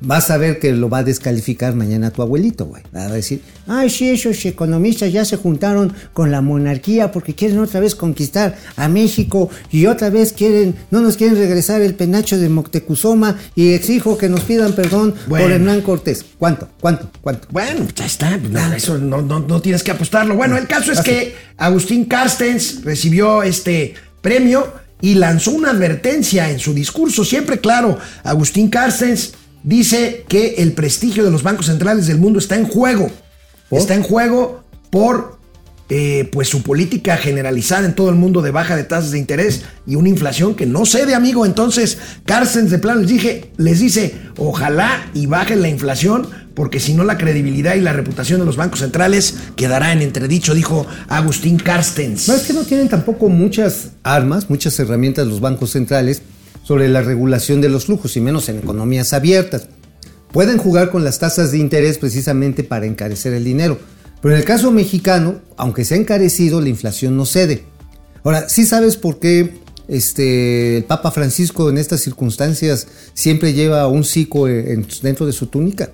[0.00, 2.82] vas a ver que lo va a descalificar mañana tu abuelito, güey.
[2.94, 7.58] Va a decir, ay, sí, esos economistas ya se juntaron con la monarquía porque quieren
[7.58, 12.38] otra vez conquistar a México y otra vez quieren, no nos quieren regresar el penacho
[12.38, 15.44] de Moctezuma y exijo que nos pidan perdón Bueno.
[15.46, 16.24] por Hernán Cortés.
[16.38, 16.68] ¿Cuánto?
[16.80, 17.10] ¿Cuánto?
[17.20, 17.48] ¿Cuánto?
[17.50, 18.38] Bueno, ya está.
[18.38, 20.36] pues nada, eso no, no- no tienes que apostarlo.
[20.36, 26.58] Bueno, el caso es que Agustín Carstens recibió este premio y lanzó una advertencia en
[26.58, 27.24] su discurso.
[27.24, 29.32] Siempre claro, Agustín Carstens
[29.62, 33.10] dice que el prestigio de los bancos centrales del mundo está en juego.
[33.70, 35.38] Está en juego por
[35.90, 39.62] eh, pues su política generalizada en todo el mundo de baja de tasas de interés
[39.86, 41.46] y una inflación que no cede, amigo.
[41.46, 41.96] Entonces,
[42.26, 47.04] Carstens de plano les, dije, les dice, ojalá y baje la inflación, porque si no
[47.04, 52.28] la credibilidad y la reputación de los bancos centrales quedará en entredicho, dijo Agustín Carstens.
[52.28, 56.20] No, es que no tienen tampoco muchas armas, muchas herramientas los bancos centrales
[56.68, 59.68] sobre la regulación de los flujos, y menos en economías abiertas.
[60.32, 63.78] Pueden jugar con las tasas de interés precisamente para encarecer el dinero,
[64.20, 67.62] Pero en el caso mexicano, aunque se ha encarecido, la inflación no cede.
[68.22, 69.54] Ahora, ¿sí sabes por qué
[69.88, 75.46] este, el Papa Francisco en estas circunstancias siempre lleva un cico en- dentro de su
[75.46, 75.92] túnica?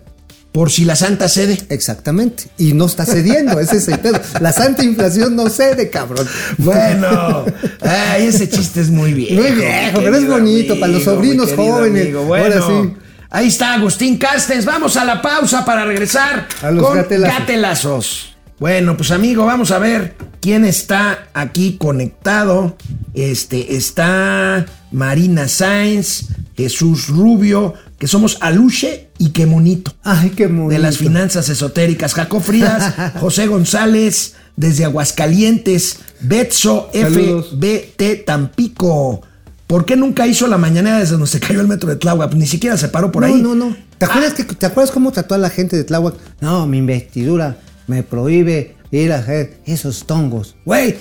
[0.54, 1.58] Por si la santa cede.
[1.68, 2.44] Exactamente.
[2.58, 4.20] Y no está cediendo, ese es el pedo.
[4.40, 6.28] La santa inflación no cede, cabrón.
[6.58, 7.44] Bueno,
[7.80, 9.42] ay, ese chiste es muy viejo.
[9.42, 12.02] Muy viejo, pero es bonito para los sobrinos jóvenes.
[12.04, 12.22] amigo.
[12.26, 12.94] Bueno, Ahora sí.
[13.30, 14.64] ahí está Agustín Castens.
[14.64, 17.38] Vamos a la pausa para regresar A los con gatelazos.
[17.38, 18.36] gatelazos.
[18.60, 22.76] Bueno, pues amigo, vamos a ver quién está aquí conectado.
[23.12, 24.64] Este está
[24.94, 29.92] Marina Sáenz, Jesús Rubio, que somos Aluche y qué monito.
[30.02, 30.70] Ay, qué bonito.
[30.70, 32.14] de las finanzas esotéricas.
[32.14, 37.50] Jacob Frías, José González, desde Aguascalientes, Betso Saludos.
[37.50, 39.22] FBT Tampico.
[39.66, 42.32] ¿Por qué nunca hizo la mañanera desde donde se cayó el metro de Tláhuac?
[42.34, 43.42] Ni siquiera se paró por no, ahí.
[43.42, 46.14] No, no, ¿Te acuerdas, que, ¿Te acuerdas cómo trató a la gente de Tláhuac?
[46.40, 50.56] No, mi investidura me prohíbe ir a hacer esos tongos.
[50.64, 50.96] Güey,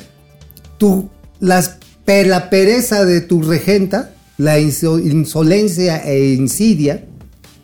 [0.78, 7.04] tú, las, pe- la pereza de tu regenta, la inso- insolencia e insidia,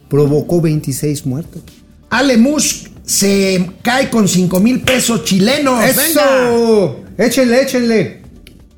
[0.09, 1.61] provocó 26 muertos.
[2.09, 5.79] Ale Musk se cae con 5 mil pesos chilenos.
[5.79, 6.07] ¡Venga!
[6.07, 6.99] ¡Eso!
[7.17, 8.21] Échenle, échenle.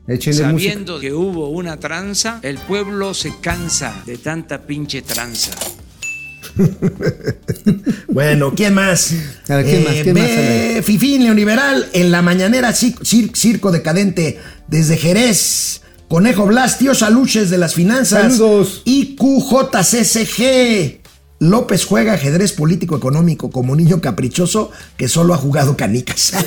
[0.08, 0.72] Échenle música.
[0.72, 5.52] Sabiendo que hubo una tranza, el pueblo se cansa de tanta pinche tranza.
[8.10, 9.14] Bueno, ¿quién más?
[9.48, 9.94] A ver, ¿quién más?
[9.94, 10.84] ¿Quién más, ve Ale?
[10.84, 15.82] Fifín Neoliberal en la mañanera cir- cir- Circo Decadente desde Jerez.
[16.10, 18.34] Conejo Blas, tío Saluches de las finanzas.
[18.38, 18.82] Saludos.
[18.86, 21.00] Y QJCCG.
[21.40, 26.34] López juega ajedrez político económico como niño caprichoso que solo ha jugado canicas.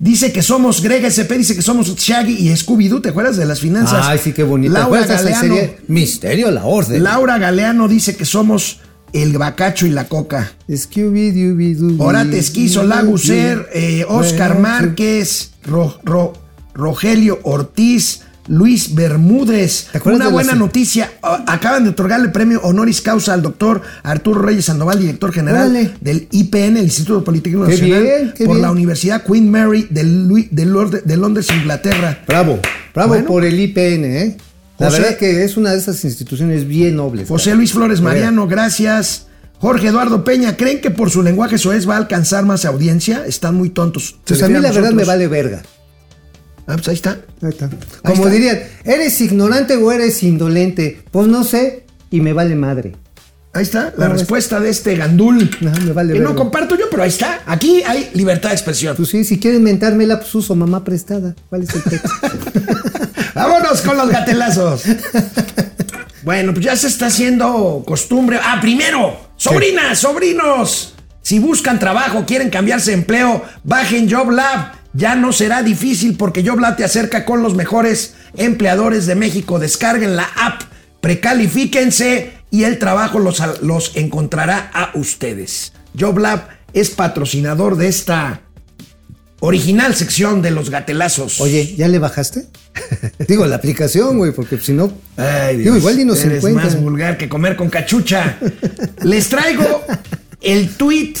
[0.00, 3.00] dice que somos Greg SP, dice que somos Shaggy y Scooby-Doo.
[3.00, 4.04] ¿Te acuerdas de las finanzas?
[4.08, 4.72] Ay, sí, qué bonito.
[4.72, 5.60] Laura ¿Te acuerdas de esa Galeano.
[5.68, 5.78] serie?
[5.86, 7.04] Misterio la orden.
[7.04, 8.80] Laura Galeano dice que somos
[9.12, 10.52] el bacacho y la coca.
[10.68, 11.96] Scooby-Dooby-Doo.
[12.02, 16.32] Orate Esquizo, Laguser, eh, Oscar Márquez, Ro- Ro-
[16.74, 19.86] Rogelio Ortiz, Luis Bermúdez.
[19.92, 21.12] ¿Te acuerdas Una buena noticia.
[21.46, 25.92] Acaban de otorgarle el premio honoris causa al doctor Arturo Reyes Sandoval, director general Órale.
[26.00, 28.62] del IPN, el Instituto Politécnico Qué Nacional, bien, por bien.
[28.62, 32.18] la Universidad Queen Mary de, Lu- de Lord- de Londres, Inglaterra.
[32.26, 32.58] Bravo,
[32.92, 33.26] bravo Bueno.
[33.26, 34.36] por el IPN, ¿eh?
[34.80, 37.28] La José- verdad que es una de esas instituciones bien nobles.
[37.28, 37.54] José.
[37.54, 38.00] Luis Flores.
[38.00, 39.26] Mariano, gracias.
[39.60, 43.24] Jorge Eduardo Peña, ¿creen que por su lenguaje soez va a alcanzar más audiencia?
[43.26, 44.16] Están muy tontos.
[44.24, 45.62] ¿Se Pues a mí la verdad me vale verga.
[46.70, 47.18] Ah, pues ahí está.
[47.42, 47.68] Ahí está.
[48.02, 48.28] Como está.
[48.30, 51.02] dirían, ¿eres ignorante o eres indolente?
[51.10, 52.96] Pues no sé y me vale madre.
[53.52, 55.50] Ahí está la No, es- respuesta de este gandul.
[55.66, 57.40] Ajá, me vale que no comparto yo, pero ahí está.
[57.46, 58.94] Aquí hay libertad de expresión.
[58.96, 61.34] Pues sí, si quieren mentármela, pues uso mamá prestada.
[61.48, 62.08] ¿Cuál es el texto?
[63.34, 64.82] Vámonos con los gatelazos.
[66.22, 68.38] bueno, pues ya se está haciendo costumbre.
[68.42, 70.94] Ah, primero, sobrinas, sobrinos.
[71.22, 74.79] Si buscan trabajo, quieren cambiarse de empleo, bajen JobLab.
[74.92, 79.58] Ya no será difícil porque JobLab te acerca con los mejores empleadores de México.
[79.58, 80.62] Descarguen la app,
[81.00, 85.72] precalifíquense y el trabajo los, los encontrará a ustedes.
[85.96, 88.40] JobLab es patrocinador de esta
[89.40, 91.40] original sección de los gatelazos.
[91.40, 92.46] Oye, ¿ya le bajaste?
[93.28, 94.92] Digo, la aplicación, güey, porque si no.
[95.16, 96.64] Ay, digo, igual ni nos eres encuentra.
[96.64, 98.38] más vulgar que comer con cachucha.
[99.02, 99.84] Les traigo
[100.40, 101.14] el tweet.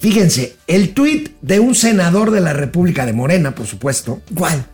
[0.00, 4.22] Fíjense, el tweet de un senador de la República de Morena, por supuesto.
[4.34, 4.64] ¿Cuál?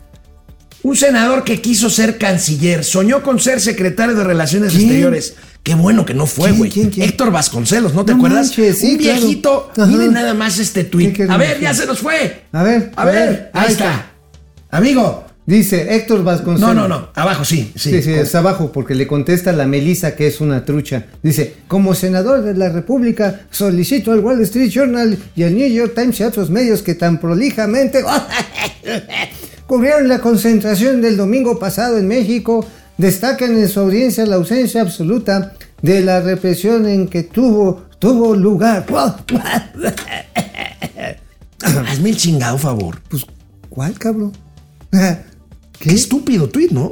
[0.83, 4.83] Un senador que quiso ser canciller, soñó con ser secretario de Relaciones ¿Quién?
[4.83, 5.35] Exteriores.
[5.63, 7.03] Qué bueno que no fue, ¿Quién, güey.
[7.03, 8.47] Héctor Vasconcelos, ¿no te No acuerdas?
[8.47, 9.19] manches, sí, un claro.
[9.19, 9.69] viejito.
[9.75, 9.85] Ajá.
[9.87, 11.11] Miren nada más este tweet.
[11.11, 12.43] ¿Qué, qué A ver, ya se nos fue.
[12.53, 14.11] A ver, A ver, ahí está.
[14.69, 15.26] Amigo.
[15.47, 16.75] Dice Héctor Vasconcelos.
[16.75, 17.07] No, no, no.
[17.15, 17.71] Abajo, sí.
[17.73, 21.05] Sí, Sí, es abajo, porque le contesta la Melisa que es una trucha.
[21.23, 25.93] Dice, como senador de la República, solicito al Wall Street Journal y al New York
[25.95, 28.03] Times y a otros medios que tan prolijamente
[29.67, 32.67] cubrieron la concentración del domingo pasado en México,
[32.97, 38.85] destacan en su audiencia la ausencia absoluta de la represión en que tuvo, tuvo lugar.
[41.63, 42.99] Hazme el chingado favor.
[43.07, 43.25] Pues,
[43.69, 44.33] ¿cuál, cabrón?
[45.79, 46.91] Qué estúpido tweet, ¿no?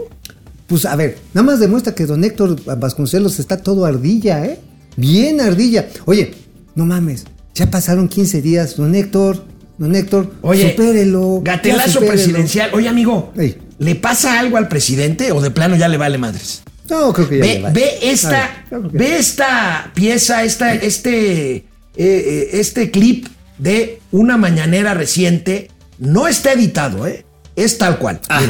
[0.67, 4.59] Pues a ver, nada más demuestra que don Héctor Vasconcelos está todo ardilla, ¿eh?
[4.97, 5.87] Bien ardilla.
[6.05, 6.33] Oye,
[6.75, 9.45] no mames, ya pasaron 15 días, don Héctor,
[9.77, 11.41] don Héctor, Oye, supérelo.
[11.43, 12.13] gatelazo supérelo.
[12.13, 12.71] presidencial.
[12.73, 13.57] Oye, amigo, Ey.
[13.79, 16.63] ¿le pasa algo al presidente o de plano ya le vale madres?
[16.89, 17.73] No, creo que ya le Ve, vale.
[17.73, 21.65] ve ver, esta, ve esta pieza, esta, este, eh,
[21.97, 23.27] eh, este clip
[23.57, 25.69] de una mañanera reciente.
[25.97, 27.25] No está editado, ¿eh?
[27.55, 28.19] Es tal cual.
[28.29, 28.41] Ah.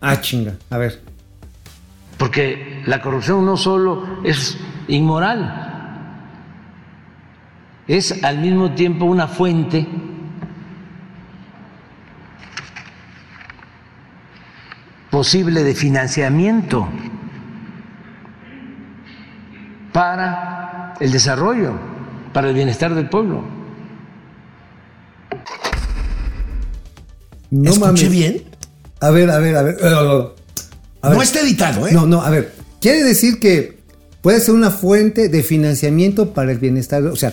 [0.00, 1.02] Ah, chinga, a ver.
[2.16, 5.64] Porque la corrupción no solo es inmoral,
[7.86, 9.86] es al mismo tiempo una fuente
[15.10, 16.88] posible de financiamiento
[19.92, 21.72] para el desarrollo,
[22.32, 23.42] para el bienestar del pueblo.
[27.50, 28.10] No ¿Escuché mames.
[28.10, 28.42] bien?
[29.00, 29.76] A ver, a ver, a ver.
[29.84, 31.16] A ver.
[31.16, 31.92] No está editado, ¿eh?
[31.92, 32.52] No, no, a ver.
[32.80, 33.78] Quiere decir que
[34.22, 37.02] puede ser una fuente de financiamiento para el bienestar.
[37.04, 37.32] O sea,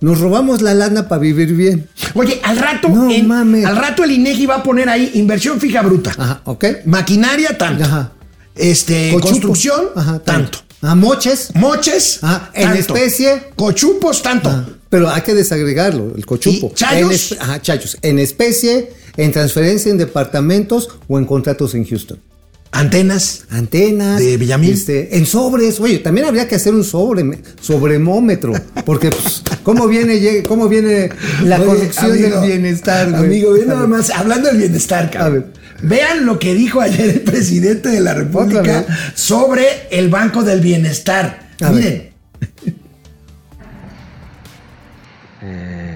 [0.00, 1.88] nos robamos la lana para vivir bien.
[2.14, 3.64] Oye, al rato, No en- mames.
[3.66, 6.12] al rato el INEGI va a poner ahí inversión fija bruta.
[6.16, 6.64] Ajá, ¿ok?
[6.86, 7.84] Maquinaria, tanto.
[7.84, 8.12] Ajá.
[8.54, 9.28] Este, Cochupo.
[9.30, 10.58] construcción, Ajá, tanto.
[10.82, 11.50] Ah, moches.
[11.54, 12.78] Moches, Ajá, en tanto.
[12.96, 13.50] especie.
[13.54, 14.48] Cochupos, tanto.
[14.50, 16.70] Ah, pero hay que desagregarlo, el cochupo.
[16.72, 17.32] ¿Y chayos?
[17.32, 17.96] En ajá, chayos.
[18.02, 22.18] En especie, en transferencia en departamentos o en contratos en Houston.
[22.72, 23.44] Antenas.
[23.50, 24.18] Antenas.
[24.18, 24.72] De Villamil.
[24.72, 25.78] este, en sobres.
[25.78, 28.54] Oye, también habría que hacer un sobre, sobremómetro.
[28.86, 31.10] Porque, pues, ¿cómo viene, cómo viene
[31.44, 33.24] la Oye, corrección amigo, del bienestar, güey?
[33.24, 35.26] Amigo, ve A nada más, hablando del bienestar, cabrón.
[35.26, 35.62] A ver.
[35.82, 41.50] Vean lo que dijo ayer el presidente de la República sobre el Banco del Bienestar.
[41.60, 42.12] A ver.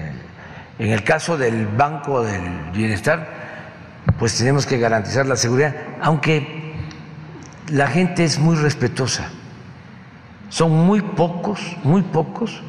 [0.79, 3.27] En el caso del Banco del Bienestar,
[4.19, 6.75] pues tenemos que garantizar la seguridad, aunque
[7.71, 9.29] la gente es muy respetuosa.
[10.49, 12.61] Son muy pocos, muy pocos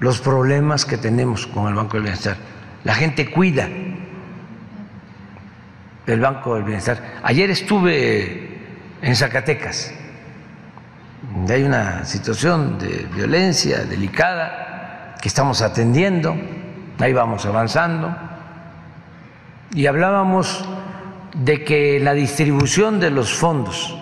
[0.00, 2.36] los problemas que tenemos con el Banco del Bienestar.
[2.82, 3.68] La gente cuida
[6.06, 7.20] del Banco del Bienestar.
[7.22, 8.58] Ayer estuve
[9.00, 9.92] en Zacatecas,
[11.48, 16.36] hay una situación de violencia delicada que estamos atendiendo,
[16.98, 18.14] ahí vamos avanzando,
[19.74, 20.64] y hablábamos
[21.34, 23.96] de que la distribución de los fondos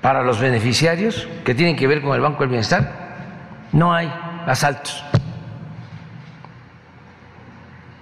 [0.00, 3.08] para los beneficiarios que tienen que ver con el Banco del Bienestar,
[3.72, 4.10] no hay
[4.46, 5.04] asaltos.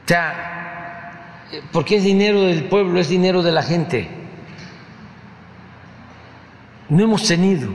[0.04, 4.08] O sea, porque es dinero del pueblo, es dinero de la gente.
[6.88, 7.68] No hemos tenido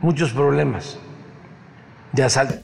[0.00, 0.98] muchos problemas
[2.12, 2.54] de asalto.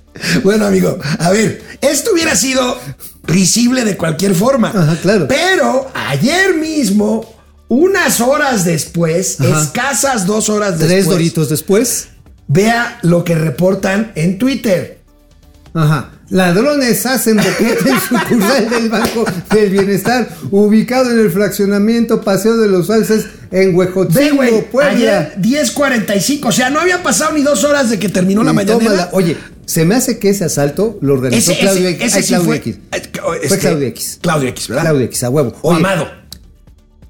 [0.42, 2.78] Bueno, amigo, a ver, esto hubiera sido
[3.24, 4.68] risible de cualquier forma.
[4.68, 5.28] Ajá, claro.
[5.28, 7.34] Pero ayer mismo,
[7.68, 9.62] unas horas después, Ajá.
[9.62, 12.08] escasas dos horas Tres después, doritos después.
[12.48, 15.00] vea lo que reportan en Twitter.
[15.74, 16.10] Ajá.
[16.30, 19.24] Ladrones hacen boquete en sucursal del Banco
[19.54, 24.90] del Bienestar, ubicado en el fraccionamiento Paseo de los Alces en Ve, Huejotzingo, güey, Puebla.
[24.92, 29.08] ayer 10.45, o sea, no había pasado ni dos horas de que terminó la tómala.
[29.12, 32.06] Oye, se me hace que ese asalto lo organizó Ese, Claudio ese, X.
[32.06, 32.56] ese Ay, sí Claudio fue.
[32.56, 32.76] X.
[32.92, 34.18] eh, Fue este, Claudio X.
[34.20, 34.82] Claudio X, ¿verdad?
[34.82, 35.54] Claudio X, a huevo.
[35.62, 36.10] O Oye, Amado.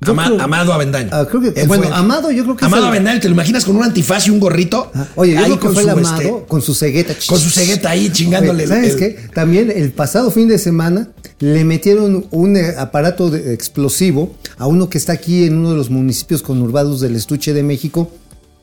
[0.01, 1.09] Yo Ama- creo- Amado Avendaño.
[1.13, 3.29] Ah, creo que- Él bueno, fue- Amado yo creo que es Amado el- Avendaño, ¿te
[3.29, 4.91] lo imaginas con un antifaz y un gorrito?
[4.95, 7.15] Ah, Oye, yo Ahí creo que con fue el su, amado este, con su cegueta.
[7.27, 8.65] con su cegueta ahí chingándole.
[8.65, 9.29] Oye, ¿Sabes el- qué?
[9.35, 14.89] También el pasado fin de semana le metieron un eh, aparato de- explosivo a uno
[14.91, 18.11] que está aquí en uno de los municipios conurbados del estuche de México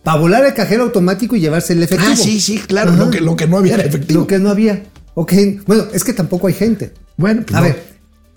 [0.04, 2.12] para volar el cajero automático y llevarse el efectivo.
[2.14, 2.92] Ah, sí, sí, claro.
[2.92, 3.06] Ajá.
[3.06, 4.22] Lo que, lo que no había era efectivo.
[4.22, 4.84] Lo que no había.
[5.16, 5.34] Ok,
[5.66, 6.94] bueno, es que tampoco hay gente.
[7.18, 7.66] Bueno, pues A no.
[7.68, 7.84] ver,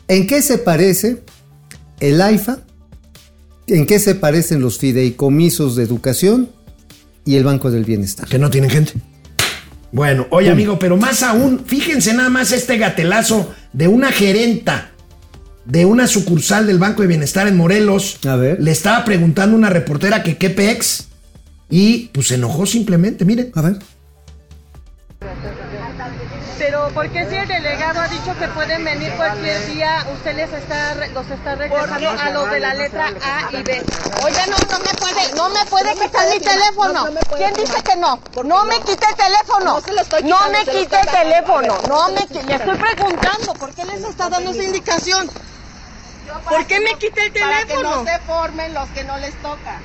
[0.08, 1.22] ¿en qué se parece
[2.00, 2.58] el AIFA?
[3.66, 6.50] ¿En qué se parecen los fideicomisos de educación
[7.24, 8.28] y el Banco del Bienestar?
[8.28, 8.92] Que no tienen gente.
[9.90, 14.92] Bueno, oye, amigo, pero más aún, fíjense nada más este gatelazo de una gerenta
[15.64, 18.18] de una sucursal del Banco de Bienestar en Morelos.
[18.24, 18.60] A ver.
[18.60, 21.08] Le estaba preguntando una reportera que qué pex
[21.68, 23.50] y pues se enojó simplemente, miren.
[23.54, 23.78] A ver.
[26.58, 30.50] Pero ¿por qué si el delegado ha dicho que pueden venir cualquier día, usted les
[30.52, 33.82] está, los está regresando a los de la letra A y B?
[34.24, 37.08] Oiga, no, no me puede, no me puede quitar mi teléfono.
[37.36, 38.18] ¿Quién dice que no?
[38.44, 39.80] No me quite el teléfono.
[40.24, 41.78] No me quite el teléfono.
[41.88, 45.30] No me Le estoy preguntando, ¿por qué les está dando esa indicación?
[46.48, 47.96] ¿Por qué me quita el Para que teléfono?
[47.96, 49.78] no se formen los que no les toca.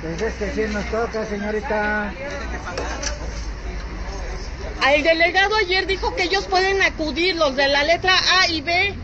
[0.00, 2.12] Pues es que sí nos toca, señorita.
[4.94, 8.12] El delegado ayer dijo que ellos pueden acudir, los de la letra
[8.42, 8.94] A y B.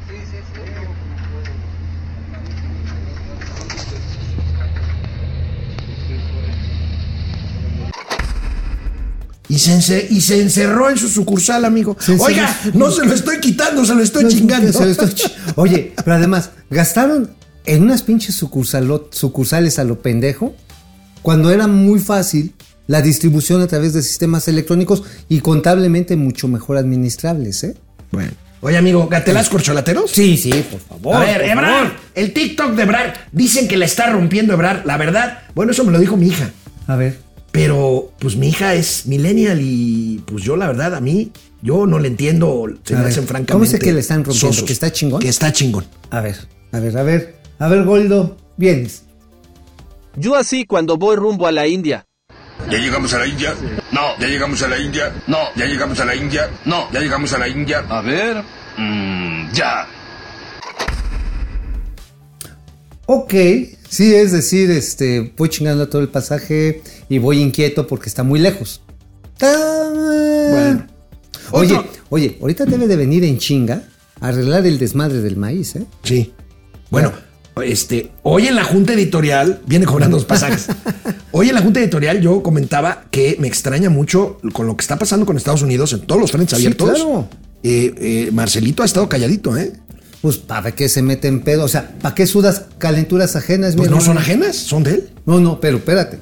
[9.48, 11.96] Y se, y se encerró en su sucursal, amigo.
[11.98, 14.72] Se Oiga, no se lo estoy quitando, se lo estoy No, chingando.
[14.72, 15.12] se lo estoy
[15.56, 17.30] Oye, pero además, gastaron
[17.66, 20.54] en unas pinches sucursales a lo pendejo
[21.22, 22.54] cuando era muy fácil
[22.90, 27.76] la distribución a través de sistemas electrónicos y contablemente mucho mejor administrables, ¿eh?
[28.10, 28.32] Bueno.
[28.62, 30.10] Oye, amigo, ¿gatelas corcholateros?
[30.10, 31.14] Sí, sí, por favor.
[31.14, 31.92] A ver, Ebrar, favor.
[32.16, 33.28] el TikTok de Ebrar.
[33.30, 34.82] Dicen que la está rompiendo Ebrar.
[34.86, 36.50] La verdad, bueno, eso me lo dijo mi hija.
[36.88, 37.16] A ver.
[37.52, 41.30] Pero, pues mi hija es millennial y pues yo la verdad a mí,
[41.62, 44.24] yo no le entiendo, se A me ver, hacen francamente ¿Cómo sé que le están
[44.24, 44.48] rompiendo?
[44.52, 44.64] sosos.
[44.66, 45.20] ¿Que está chingón?
[45.20, 45.84] Que está chingón.
[46.10, 46.36] A ver,
[46.72, 47.36] a ver, a ver.
[47.60, 49.04] A ver, Goldo, vienes.
[50.16, 52.04] Yo así cuando voy rumbo a la India.
[52.68, 53.54] ¿Ya llegamos a la India?
[53.92, 54.18] No.
[54.20, 55.12] ¿Ya llegamos a la India?
[55.26, 55.38] No.
[55.56, 56.48] ¿Ya llegamos a la India?
[56.64, 56.90] No.
[56.92, 57.84] ¿Ya llegamos a la India?
[57.88, 58.42] A ver.
[58.76, 59.86] mm, ya.
[63.06, 63.34] Ok,
[63.88, 68.38] sí, es decir, este, voy chingando todo el pasaje y voy inquieto porque está muy
[68.38, 68.82] lejos.
[69.40, 70.86] Bueno.
[71.52, 73.82] Oye, Otro- oye, ahorita debe de venir en chinga
[74.20, 75.84] a arreglar el desmadre del maíz, ¿eh?
[76.04, 76.32] Sí.
[76.90, 77.12] Bueno,
[77.64, 80.68] este, hoy en la junta editorial, viene cobrando los pasajes.
[81.32, 84.98] Hoy en la junta editorial yo comentaba que me extraña mucho con lo que está
[84.98, 86.90] pasando con Estados Unidos en todos los frentes Sí, abiertos.
[86.90, 87.28] claro.
[87.62, 89.72] Eh, eh, Marcelito ha estado calladito, ¿eh?
[90.22, 93.76] Pues para qué se mete en pedo, o sea, ¿para qué sudas calenturas ajenas?
[93.76, 95.10] Pues no son ajenas, son de él.
[95.24, 96.18] No, no, pero espérate.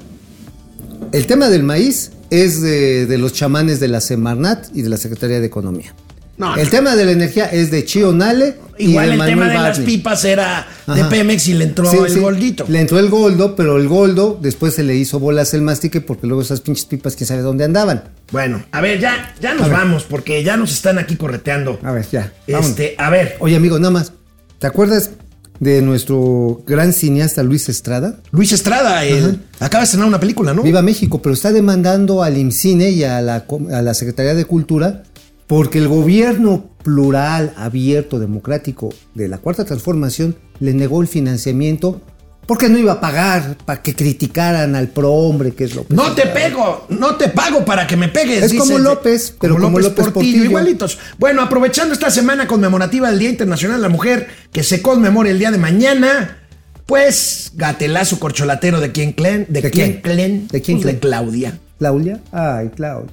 [1.12, 4.96] El tema del maíz es de, de los chamanes de la Semarnat y de la
[4.98, 5.94] Secretaría de Economía.
[6.38, 6.70] No, el no.
[6.70, 9.68] tema de la energía es de Chio Nale y Igual de el Manuel tema de
[9.68, 11.08] las pipas era de Ajá.
[11.10, 12.20] Pemex y le entró Sí, el sí.
[12.20, 12.64] goldito.
[12.68, 16.28] Le entró el goldo, pero el goldo después se le hizo bolas el mastique porque
[16.28, 18.04] luego esas pinches pipas quién sabe dónde andaban.
[18.30, 19.76] Bueno, a ver, ya, ya nos A ver.
[19.78, 21.80] vamos porque ya nos están aquí correteando.
[21.82, 22.32] A ver, ya.
[22.46, 22.70] vámonos.
[22.70, 24.12] Este, a ver, Oye, amigo, nada más.
[24.60, 25.10] ¿Te acuerdas
[25.58, 28.20] de nuestro gran cineasta Luis Estrada?
[28.30, 30.62] Luis Estrada, el- acaba de estrenar una película, ¿no?
[30.62, 34.44] Viva México, pero está demandando al IMCINE y a la, co- a la Secretaría de
[34.44, 35.02] Cultura
[35.48, 42.00] porque el gobierno plural, abierto, democrático de la Cuarta Transformación le negó el financiamiento
[42.46, 45.94] porque no iba a pagar para que criticaran al prohombre, que es López.
[45.94, 48.42] No te pego, no te pago para que me pegues.
[48.42, 50.44] Es como López, pero como López Portillo.
[50.44, 50.98] igualitos.
[51.18, 55.38] Bueno, aprovechando esta semana conmemorativa del Día Internacional de la Mujer, que se conmemora el
[55.38, 56.38] día de mañana,
[56.86, 60.00] pues gatelazo corcholatero de quién Clen, de, ¿De quién?
[60.00, 61.00] Clen, ¿De quién Pues Clen?
[61.00, 61.58] Claudia.
[61.78, 62.20] Claudia.
[62.32, 63.10] Ay, Claudia.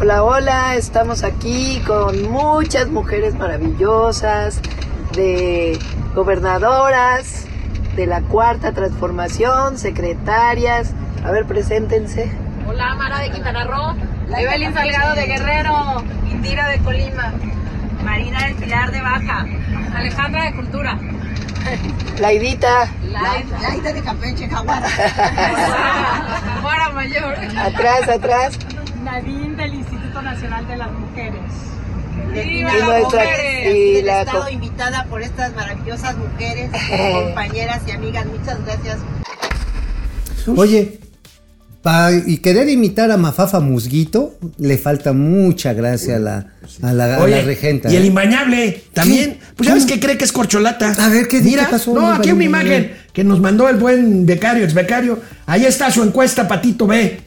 [0.00, 4.60] Hola, hola, estamos aquí con muchas mujeres maravillosas,
[5.14, 5.78] de
[6.14, 7.46] gobernadoras,
[7.96, 10.90] de la cuarta transformación, secretarias.
[11.24, 12.30] A ver, preséntense.
[12.68, 13.94] Hola, Mara de Quintana Roo.
[14.36, 16.02] Evelyn Salgado de Guerrero.
[16.30, 17.32] Indira de Colima.
[18.04, 19.46] Marina del Pilar de Baja.
[19.96, 20.98] Alejandra de Cultura.
[22.20, 24.88] Laidita, Laida de Campeche, Jaguara.
[26.54, 27.34] Jaguara Mayor.
[27.58, 28.58] atrás, atrás.
[29.06, 31.40] Nadine del Instituto Nacional de las Mujeres.
[32.34, 36.70] Y nuestra- y la co- invitada por estas maravillosas mujeres,
[37.24, 38.26] compañeras y amigas.
[38.26, 38.98] Muchas gracias.
[40.56, 40.98] Oye,
[41.82, 46.46] pa- y querer imitar a Mafafa Musguito, le falta mucha gracia a la,
[46.82, 47.92] a la, a Oye, la regenta.
[47.92, 48.06] y el ¿eh?
[48.06, 49.38] imbañable también.
[49.56, 50.94] Pues ya ves que cree que es corcholata.
[50.98, 54.26] A ver, ¿qué- Mira, qué pasó, No, aquí una imagen que nos mandó el buen
[54.26, 55.20] becario, ex becario.
[55.46, 57.20] Ahí está su encuesta, Patito B.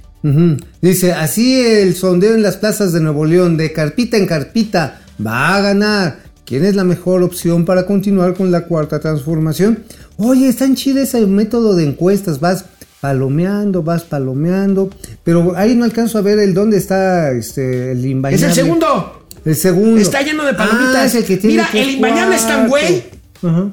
[0.82, 5.56] Dice, así el sondeo en las plazas de Nuevo León, de carpita en carpita, va
[5.56, 6.20] a ganar.
[6.46, 9.84] ¿Quién es la mejor opción para continuar con la cuarta transformación?
[10.18, 12.66] Oye, está en chida ese método de encuestas, vas
[13.02, 14.90] palomeando, vas palomeando,
[15.24, 18.48] pero ahí no alcanzo a ver el dónde está este, el Es imbañable.
[18.48, 19.26] el segundo.
[19.46, 20.02] El segundo.
[20.02, 20.96] Está lleno de palomitas.
[20.96, 23.04] Ah, es el que tiene Mira, el imbañable es tan güey.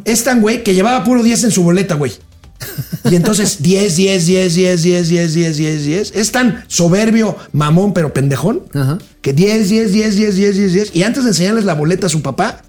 [0.05, 2.13] Es tan güey que llevaba puro 10 en su boleta, güey.
[3.11, 6.13] Y entonces 10, 10, 10, 10, 10, 10, 10, 10, 10.
[6.15, 8.63] Es tan soberbio, mamón, pero pendejón.
[8.75, 8.99] Ajá.
[9.23, 10.91] Que 10, 10, 10, 10, 10, 10, 10.
[10.97, 12.63] Y antes de enseñarles la boleta a su papá,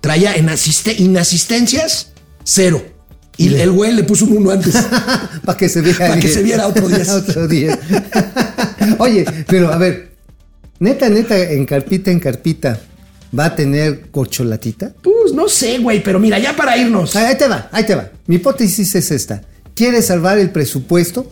[0.00, 2.12] traía en asiste- inasistencias
[2.44, 2.84] cero.
[3.36, 4.74] Y el güey le puso un uno antes.
[5.44, 5.98] Para que se viera.
[5.98, 6.34] Para que bien.
[6.34, 7.08] se viera otro 10.
[7.08, 7.78] otro 10.
[8.98, 10.12] Oye, pero a ver,
[10.78, 12.78] neta, neta, en carpita, en carpita,
[13.36, 14.92] ¿va a tener corcholatita?
[15.02, 17.14] Pues no sé, güey, pero mira, ya para irnos.
[17.16, 18.10] Ahí te va, ahí te va.
[18.26, 19.42] Mi hipótesis es esta.
[19.74, 21.30] Quiere salvar el presupuesto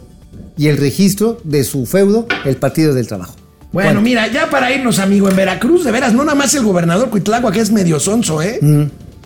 [0.56, 3.34] y el registro de su feudo, el Partido del Trabajo.
[3.72, 7.10] Bueno, mira, ya para irnos, amigo, en Veracruz, de veras, no nada más el gobernador
[7.10, 8.58] Cuitlagua, que es medio sonso, ¿eh?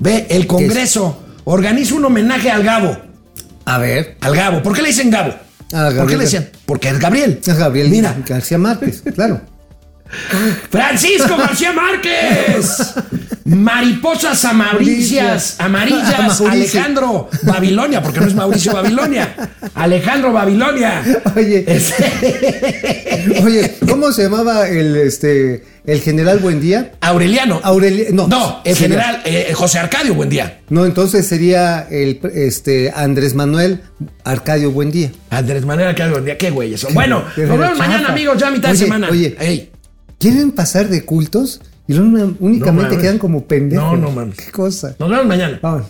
[0.00, 2.96] Ve, el Congreso organiza un homenaje al Gabo.
[3.64, 4.16] A ver.
[4.20, 4.62] Al Gabo.
[4.62, 5.32] ¿Por qué le dicen Gabo?
[5.72, 6.48] A ¿Por qué le decían?
[6.66, 7.40] Porque es Gabriel.
[7.46, 8.16] A Gabriel Mira.
[8.26, 9.40] García Márquez, claro.
[10.70, 12.94] Francisco García Márquez.
[13.44, 16.40] Mariposas amaricias, amarillas.
[16.40, 19.34] Alejandro Babilonia, porque no es Mauricio Babilonia.
[19.74, 21.02] Alejandro Babilonia.
[21.36, 26.92] Oye, Este- oye, ¿cómo se llamaba el este el general Buendía?
[27.00, 27.60] Aureliano.
[27.64, 28.28] Aureliano.
[28.28, 30.60] No, No, el sería- general eh, José Arcadio, buen día.
[30.68, 33.80] No, entonces sería el este Andrés Manuel
[34.24, 35.10] Arcadio Buendía.
[35.30, 36.38] Andrés Manuel Arcadio, buen día.
[36.38, 36.94] Qué güeyes son.
[36.94, 39.08] Bueno, nos vemos mañana, amigos, ya a mitad de semana.
[39.10, 39.71] Oye, Ey.
[40.22, 41.60] ¿Quieren pasar de cultos?
[41.88, 43.84] Y luego únicamente quedan como pendejos.
[43.84, 44.36] No, no mames.
[44.36, 44.94] Qué cosa.
[45.00, 45.58] Nos vemos mañana.
[45.60, 45.86] Vamos.